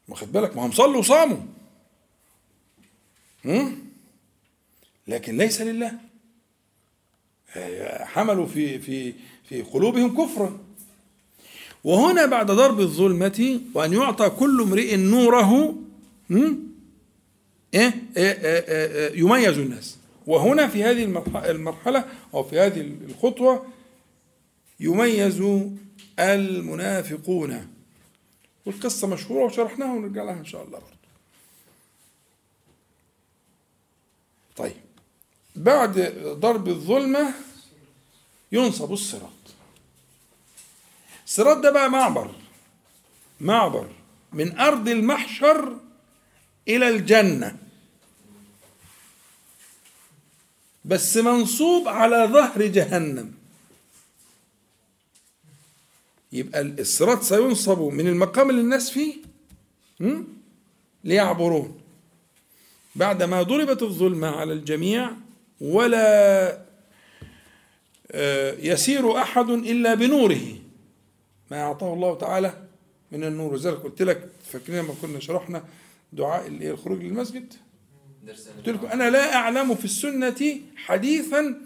[0.09, 1.39] واخد بالك؟ ما هم صلوا وصاموا.
[5.09, 5.93] لكن ليس لله.
[8.01, 9.15] حملوا في في
[9.49, 10.59] في قلوبهم كفرا.
[11.85, 15.77] وهنا بعد ضرب الظلمة وأن يعطى كل امرئ نوره
[16.31, 16.55] إيه؟,
[17.75, 19.99] إيه, إيه, إيه؟ يميز الناس.
[20.27, 21.05] وهنا في هذه
[21.51, 22.05] المرحلة
[22.35, 23.67] أو في هذه الخطوة
[24.81, 25.43] يميز
[26.19, 27.69] المنافقون.
[28.67, 31.03] والقصة مشهورة وشرحناها ونرجع لها إن شاء الله برضه.
[34.57, 34.77] طيب.
[35.57, 35.99] بعد
[36.41, 37.35] ضرب الظلمة
[38.53, 39.31] ينصب الصراط.
[41.27, 42.35] الصراط ده بقى معبر.
[43.41, 43.89] معبر
[44.33, 45.77] من أرض المحشر
[46.69, 47.57] إلى الجنة.
[50.85, 53.33] بس منصوب على ظهر جهنم.
[56.33, 59.15] يبقى الصراط سينصب من المقام اللي الناس فيه
[61.05, 61.81] ليعبرون.
[62.97, 65.11] بعدما ضربت الظلمة على الجميع
[65.61, 66.59] ولا
[68.11, 70.59] آه، يسير أحد إلا بنوره.
[71.51, 72.69] ما أعطاه الله تعالى
[73.13, 73.55] من النور.
[73.55, 75.65] وذلك قلت لك فاكرين لما كنا شرحنا
[76.13, 77.55] دعاء الخروج للمسجد؟
[78.57, 81.61] قلت لكم أنا لا أعلم في السنة حديثا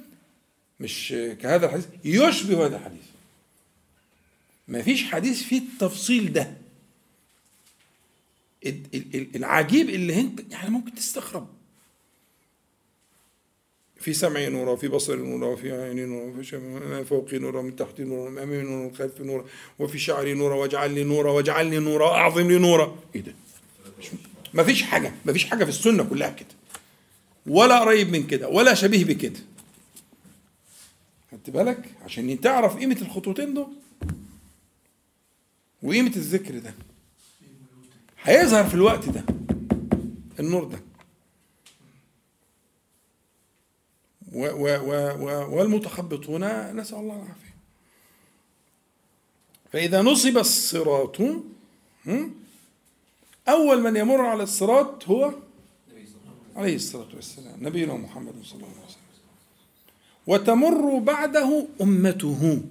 [0.81, 3.05] مش كهذا الحديث يشبه هذا الحديث.
[4.69, 6.55] ما فيش حديث فيه التفصيل ده.
[9.37, 11.49] العجيب اللي انت يعني ممكن تستغرب.
[14.01, 18.29] في سمعي نورا وفي بصري نورا وفي عيني نورا وفي فوقي نورا ومن تحتي نورا
[18.29, 19.45] ومن امامي نورا ومن خلفي نورا
[19.79, 22.99] وفي شعري نورا واجعل لي نورا واجعل لي نورا أعظم لي نورا.
[23.15, 23.35] إيه ده؟
[24.65, 26.49] فيش حاجة ما فيش حاجة في السنة كلها كده
[27.47, 29.41] ولا قريب من كده ولا شبيه بكده.
[31.33, 33.69] خدت بالك؟ عشان تعرف قيمة الخطوتين دول.
[35.83, 36.75] وقيمة الذكر ده.
[38.23, 39.25] هيظهر في الوقت ده.
[40.41, 40.81] النور ده.
[44.33, 46.45] و و و و والمتخبطون
[46.77, 47.57] نسأل الله العافية.
[49.73, 51.17] فإذا نصب الصراط
[53.49, 55.33] أول من يمر على الصراط هو
[56.57, 59.03] عليه الصلاة والسلام نبينا محمد صلى الله عليه وسلم.
[60.27, 62.63] وتمر بعده أمته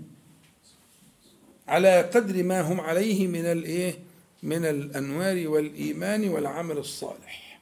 [1.68, 3.99] على قدر ما هم عليه من الايه
[4.43, 7.60] من الأنوار والإيمان والعمل الصالح.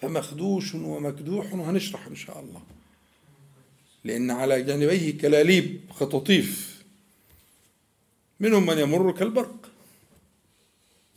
[0.00, 2.62] فمخدوش ومكدوح وهنشرح إن شاء الله.
[4.04, 6.82] لأن على جانبيه كلاليب خطاطيف.
[8.40, 9.71] منهم من يمر كالبرق.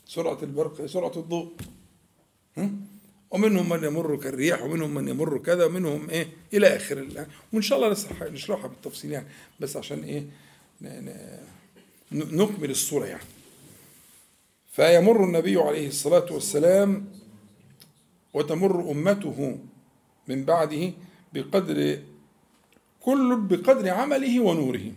[0.05, 1.51] سرعة البرق سرعة الضوء.
[3.31, 7.97] ومنهم من يمر كالرياح ومنهم من يمر كذا ومنهم إيه؟ إلى آخر وإن شاء الله
[8.21, 9.27] نشرحها بالتفصيل يعني.
[9.59, 10.25] بس عشان إيه؟
[12.11, 13.23] نكمل الصورة يعني.
[14.71, 17.07] فيمر النبي عليه الصلاة والسلام
[18.33, 19.59] وتمر أمته
[20.27, 20.93] من بعده
[21.33, 21.99] بقدر
[23.01, 24.91] كل بقدر عمله ونوره.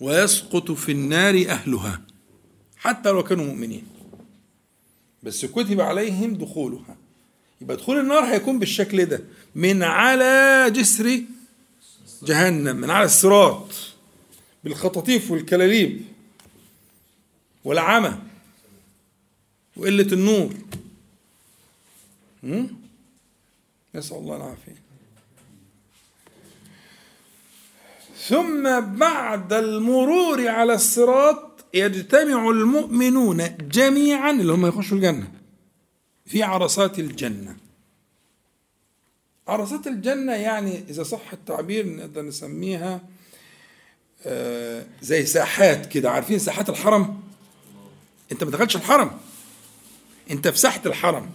[0.00, 2.05] ويسقط في النار أهلها.
[2.76, 3.86] حتى لو كانوا مؤمنين.
[5.22, 6.96] بس كتب عليهم دخولها.
[7.60, 9.24] يبقى دخول النار هيكون بالشكل ده.
[9.54, 11.22] من على جسر
[12.22, 13.68] جهنم من على الصراط.
[14.64, 16.04] بالخطاطيف والكلاليب
[17.64, 18.18] والعمى
[19.76, 20.54] وقلة النور.
[23.94, 24.76] نسأل الله العافية.
[28.28, 31.45] ثم بعد المرور على الصراط
[31.76, 35.32] يجتمع المؤمنون جميعا اللي هم يخشوا الجنة
[36.26, 37.56] في عرصات الجنة.
[39.48, 43.00] عرصات الجنة يعني إذا صح التعبير نقدر نسميها
[44.26, 46.10] آه، زي ساحات كده.
[46.10, 47.20] عارفين ساحات الحرم؟
[48.32, 49.10] أنت ما دخلتش الحرم.
[50.30, 51.30] أنت في ساحه الحرم.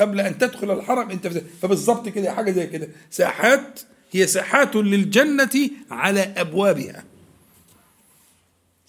[0.00, 2.88] قبل أن تدخل الحرم أنت في فبالظبط كده حاجة زي كده.
[3.10, 3.80] ساحات
[4.12, 7.04] هي ساحات للجنة على أبوابها.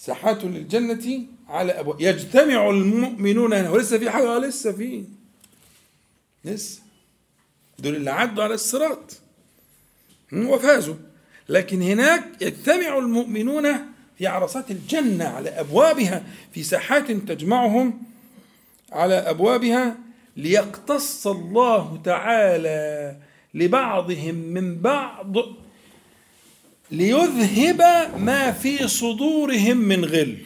[0.05, 3.69] ساحات للجنة على ابواب يجتمع المؤمنون هنا.
[3.69, 5.03] ولسه في حاجة لسه في.
[6.45, 6.81] لسه
[7.79, 9.21] دول اللي عدوا على الصراط.
[10.33, 10.95] وفازوا.
[11.49, 13.67] لكن هناك يجتمع المؤمنون
[14.17, 16.23] في عرصات الجنة على أبوابها
[16.53, 18.03] في ساحات تجمعهم
[18.91, 19.97] على أبوابها
[20.37, 23.15] ليقتص الله تعالى
[23.53, 25.35] لبعضهم من بعض
[26.91, 27.81] ليذهب
[28.17, 30.37] ما في صدورهم من غل.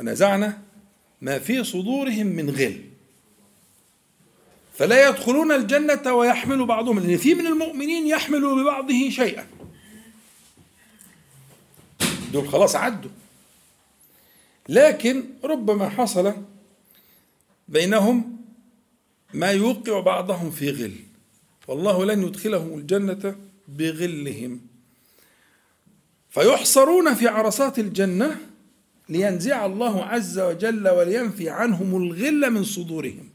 [0.00, 0.62] ونزعنا
[1.20, 2.84] ما في صدورهم من غل.
[4.74, 9.46] فلا يدخلون الجنة ويحمل بعضهم لأن في من المؤمنين يحمل ببعضه شيئا.
[12.32, 13.10] دول خلاص عدوا.
[14.68, 16.34] لكن ربما حصل
[17.68, 18.36] بينهم
[19.34, 20.94] ما يوقع بعضهم في غل.
[21.68, 23.36] والله لن يدخلهم الجنة
[23.68, 24.60] بغلهم.
[26.30, 28.40] فيحصرون في عرصات الجنة
[29.08, 33.30] لينزع الله عز وجل ولينفي عنهم الغل من صدورهم.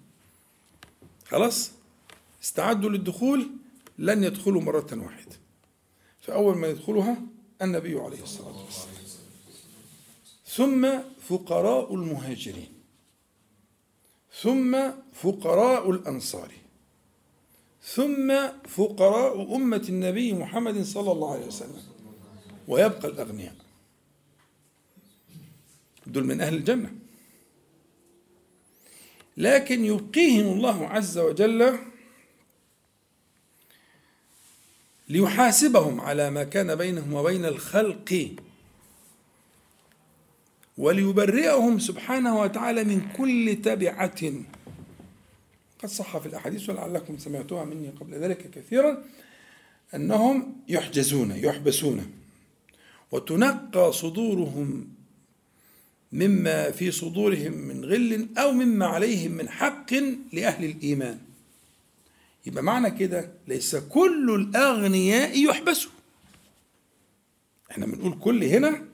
[1.28, 1.72] خلاص؟
[2.44, 3.50] استعدوا للدخول
[3.98, 5.36] لن يدخلوا مرة واحدة.
[6.22, 7.18] فأول ما يدخلها
[7.62, 8.92] النبي عليه الصلاة والسلام.
[10.46, 12.74] ثم فقراء المهاجرين.
[14.42, 16.61] ثم فقراء الأنصار.
[17.84, 21.84] ثم فقراء أمة النبي محمد صلى الله عليه وسلم.
[22.68, 23.56] ويبقى الأغنياء.
[26.08, 26.92] دول من أهل الجنة.
[29.38, 31.80] لكن يبقيهم الله عز وجل
[35.10, 38.36] ليحاسبهم على ما كان بينهم وبين الخلق
[40.78, 44.22] وليبرئهم سبحانه وتعالى من كل تبعة
[45.84, 49.04] قد صح في الأحاديث ولعلكم سمعتوها مني قبل ذلك كثيرا
[49.96, 52.12] أنهم يحجزون يحبسون
[53.12, 54.88] وتنقى صدورهم
[56.12, 59.94] مما في صدورهم من غل أو مما عليهم من حق
[60.34, 61.20] لأهل الإيمان.
[62.46, 65.92] يبقى معنى كده ليس كل الأغنياء يحبسوا
[67.72, 68.86] إحنا بنقول كل هنا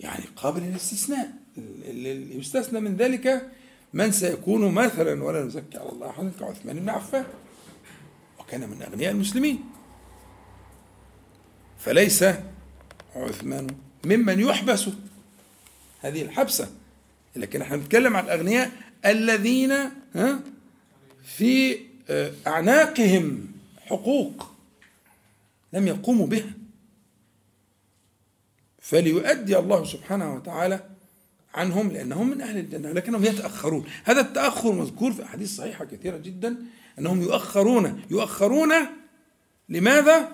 [0.00, 3.50] يعني قابل للاستثناء اللي يستثنى من ذلك
[3.92, 7.24] من سيكون مثلا ولا نزكي على الله احدا كعثمان بن عفان
[8.40, 9.64] وكان من أغنياء المسلمين.
[11.78, 12.24] فليس
[13.16, 13.66] عثمان
[14.04, 14.88] ممن يحبس
[16.00, 16.70] هذه الحبسة.
[17.36, 18.70] لكن إحنا بنتكلم عن الأغنياء
[19.06, 19.72] الذين
[20.14, 20.40] ها
[21.24, 21.78] في
[22.10, 23.46] آه، أعناقهم
[23.86, 24.50] حقوق
[25.72, 26.52] لم يقوموا بها.
[28.80, 30.91] فليؤدي الله سبحانه وتعالى
[31.54, 33.84] عنهم لأنهم من أهل الجنة لكنهم يتأخرون.
[34.04, 36.56] هذا التأخر مذكور في أحاديث صحيحة كثيرة جدا
[36.98, 38.02] أنهم يؤخرون.
[38.10, 38.72] يؤخرون
[39.68, 40.28] لماذا؟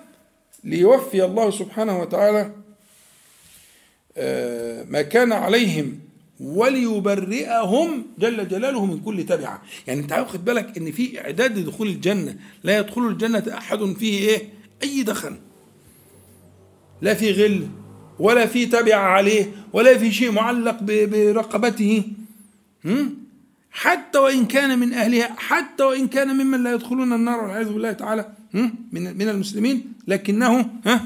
[0.63, 2.51] ليوفي الله سبحانه وتعالى
[4.17, 5.99] آه، ما كان عليهم
[6.39, 9.61] وليبرئهم جل جلاله من كل تبعة.
[9.87, 14.49] يعني أنت واخد بالك إن في إعداد لدخول الجنة لا يدخل الجنة أحد فيه إيه؟
[14.83, 15.35] أي دخل
[17.01, 17.67] لا في غل.
[18.19, 22.03] ولا في تبع عليه ولا في شيء معلق برقبته؟
[23.71, 28.25] حتى وإن كان من أهلها حتى وإن كان ممن لا يدخلون النار والعياذ بالله تعالى؟
[28.93, 29.93] من المسلمين.
[30.07, 31.05] لكنه ها؟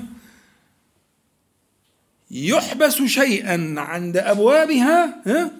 [2.31, 5.51] يحبس شيئا عند أبوابها ها؟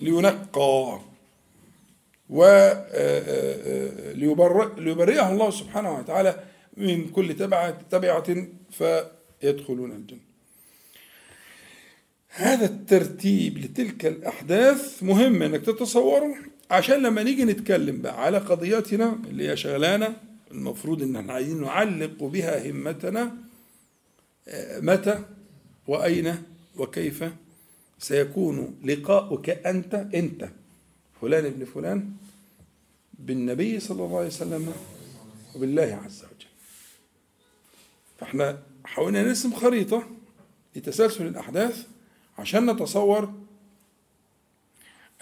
[0.00, 1.00] لينقى.
[2.32, 6.34] و آه، آه، آه، ليبرئ ليبرئه الله سبحانه وتعالى
[6.76, 8.24] من كل تبعة تبعة
[9.46, 10.20] فيدخلون الجنة.
[12.28, 16.34] هذا الترتيب لتلك الأحداث مهم إنك تتصوره
[16.70, 20.16] عشان لما نيجي نتكلم بقى على قضيتنا اللي هي شغلانة
[20.50, 23.36] المفروض إن إحنا عايزين نعلق بها همتنا
[24.48, 25.24] آه، متى
[25.86, 26.42] وأين
[26.76, 27.24] وكيف
[27.98, 30.48] سيكون لقاؤك أنت أنت
[31.20, 32.10] فلان ابن فلان
[33.18, 34.72] بالنبي صلى الله عليه وسلم
[35.54, 36.46] وبالله عز وجل.
[38.20, 40.08] فإحنا حاولنا نرسم خريطة
[40.76, 41.86] لتسلسل الأحداث
[42.38, 43.32] عشان نتصور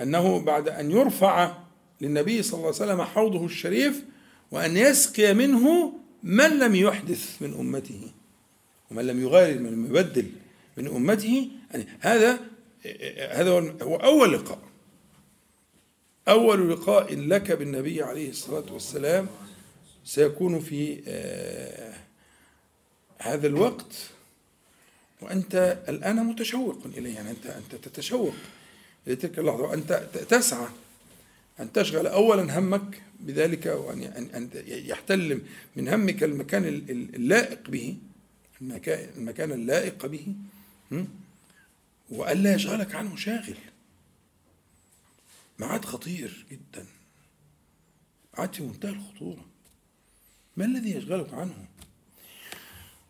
[0.01, 1.57] أنه بعد أن يرفع
[2.01, 4.05] للنبي صلى الله عليه وسلم حوضه الشريف
[4.51, 5.93] وأن يسقي منه
[6.23, 8.13] من لم يحدث من أمته
[8.91, 10.27] ومن لم يغير من لم يبدل
[10.77, 11.49] من أمته.
[11.71, 12.41] يعني هذا
[13.31, 13.51] هذا
[13.83, 14.59] هو أول لقاء.
[16.29, 19.27] أول لقاء لك بالنبي عليه الصلاة والسلام
[20.05, 21.90] سيكون في آه،
[23.23, 24.11] هذا الوقت
[25.21, 28.35] وأنت الآن متشوق إليه يعني أنت أنت تتشوق
[29.07, 29.93] إلى تلك اللحظة وأنت
[30.29, 30.69] تسعى
[31.61, 35.43] أن تشغل أولا همك بذلك وأن أن يحتل
[35.77, 37.97] من همك المكان اللائق به
[39.17, 40.35] المكان اللائق به?
[42.11, 43.57] وألا يشغلك عنه شاغل.
[45.59, 46.87] ميعاد خطير جدا.
[48.35, 49.45] ميعاد في منتهى الخطورة.
[50.57, 51.67] ما الذي يشغلك عنه؟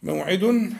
[0.02, 0.72] موعد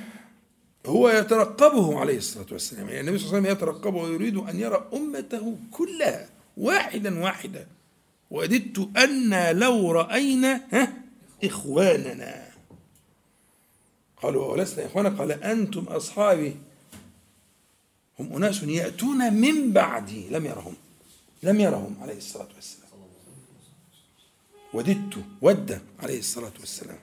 [0.86, 2.88] هو يترقبه عليه الصلاة والسلام.
[2.88, 7.66] يعني النبي صلى الله عليه وسلم يترقبه ويريد أن يرى أمته كلها واحدا واحدا.
[8.30, 10.92] وددت أن لو رأينا ها
[11.44, 12.50] إخواننا.
[14.22, 16.56] قالوا ولسنا إخوانا قال أنتم أصحابي.
[18.18, 20.28] هم أناس يأتون من بعدي.
[20.28, 20.74] لم يرهم.
[21.42, 22.90] لم يرهم عليه الصلاة والسلام.
[24.72, 26.98] وددت ود عليه الصلاة والسلام?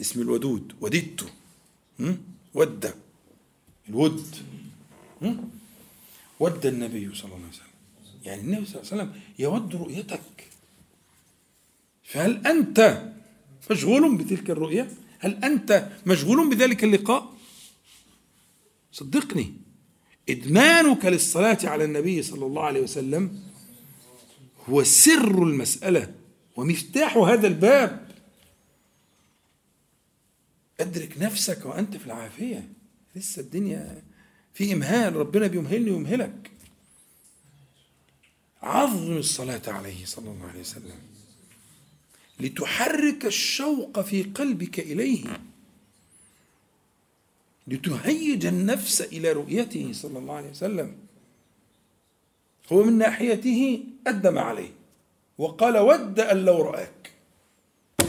[0.00, 1.32] اسم الودود وددت?
[2.54, 2.94] ود
[3.88, 4.36] الود?
[6.40, 7.68] ود النبي صلى الله عليه وسلم.
[8.24, 10.48] يعني النبي صلى الله عليه وسلم يود رؤيتك.
[12.04, 13.08] فهل أنت
[13.70, 17.34] مشغول بتلك الرؤية؟ هل أنت مشغول بذلك اللقاء؟
[18.92, 19.54] صدقني.
[20.28, 23.42] إدمانك للصلاة على النبي صلى الله عليه وسلم
[24.68, 26.14] هو سر المسألة
[26.56, 28.07] ومفتاح هذا الباب.
[30.80, 32.68] أدرك نفسك وأنت في العافية.
[33.16, 34.02] لسه الدنيا
[34.54, 36.50] في إمهال ربنا بيمهلني ويمهلك.
[38.62, 40.98] عظم الصلاة عليه صلى الله عليه وسلم.
[42.40, 45.24] لتحرك الشوق في قلبك إليه.
[47.66, 50.96] لتهيج النفس إلى رؤيته صلى الله عليه وسلم.
[52.72, 54.72] هو من ناحيته أدم عليه.
[55.38, 57.12] وقال ود أن لو رآك.
[58.00, 58.06] أي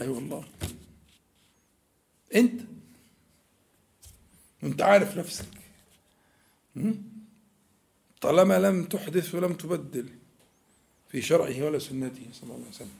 [0.00, 0.44] أيوة والله.
[2.34, 2.60] أنت.
[4.62, 5.44] وأنت عارف نفسك.
[8.20, 10.08] طالما لم تحدث ولم تبدل
[11.10, 12.90] في شرعه ولا سنته صلى الله عليه وسلم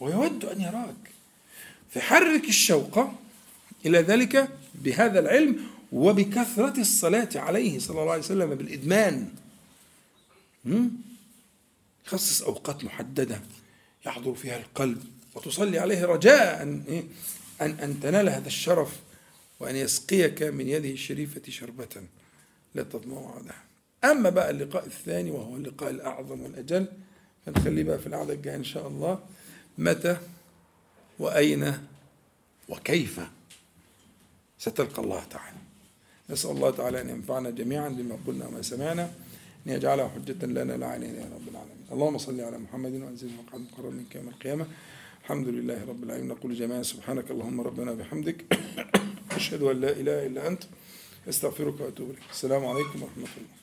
[0.00, 1.10] ويود أن يراك.
[1.90, 2.98] فحرك الشوق
[3.86, 9.34] إلى ذلك بهذا العلم وبكثرة الصلاة عليه صلى الله عليه وسلم بالإدمان.
[12.06, 13.40] خصص أوقات محددة
[14.06, 16.62] يحضر فيها القلب وتصلي عليه رجاء.
[16.62, 17.08] أن,
[17.60, 19.00] أن, أن تنال هذا الشرف
[19.60, 22.02] وأن يسقيك من يده الشريفة شربة
[22.74, 23.64] لا تضمع بعدها
[24.04, 26.86] أما بقى اللقاء الثاني وهو اللقاء الأعظم والأجل
[27.46, 29.18] فنخليه بقى في القعدة الجاية إن شاء الله
[29.78, 30.16] متى
[31.18, 31.78] وأين
[32.68, 33.20] وكيف
[34.58, 35.56] ستلقى الله تعالى.
[36.30, 39.04] نسأل الله تعالى أن ينفعنا جميعا بما قلنا وما سمعنا
[39.66, 41.76] أن يجعله حجة لنا لا علينا يا رب العالمين.
[41.92, 44.66] اللهم صل على محمد وأنزل مقعد مقرر منك يوم القيامة
[45.24, 46.28] الحمد لله رب العالمين.
[46.28, 48.44] نقول جميعا سبحانك اللهم ربنا بحمدك.
[49.36, 50.62] أشهد أن لا إله إلا أنت.
[51.28, 52.22] أستغفرك وأتوب إليك.
[52.30, 53.59] السلام عليكم ورحمة الله.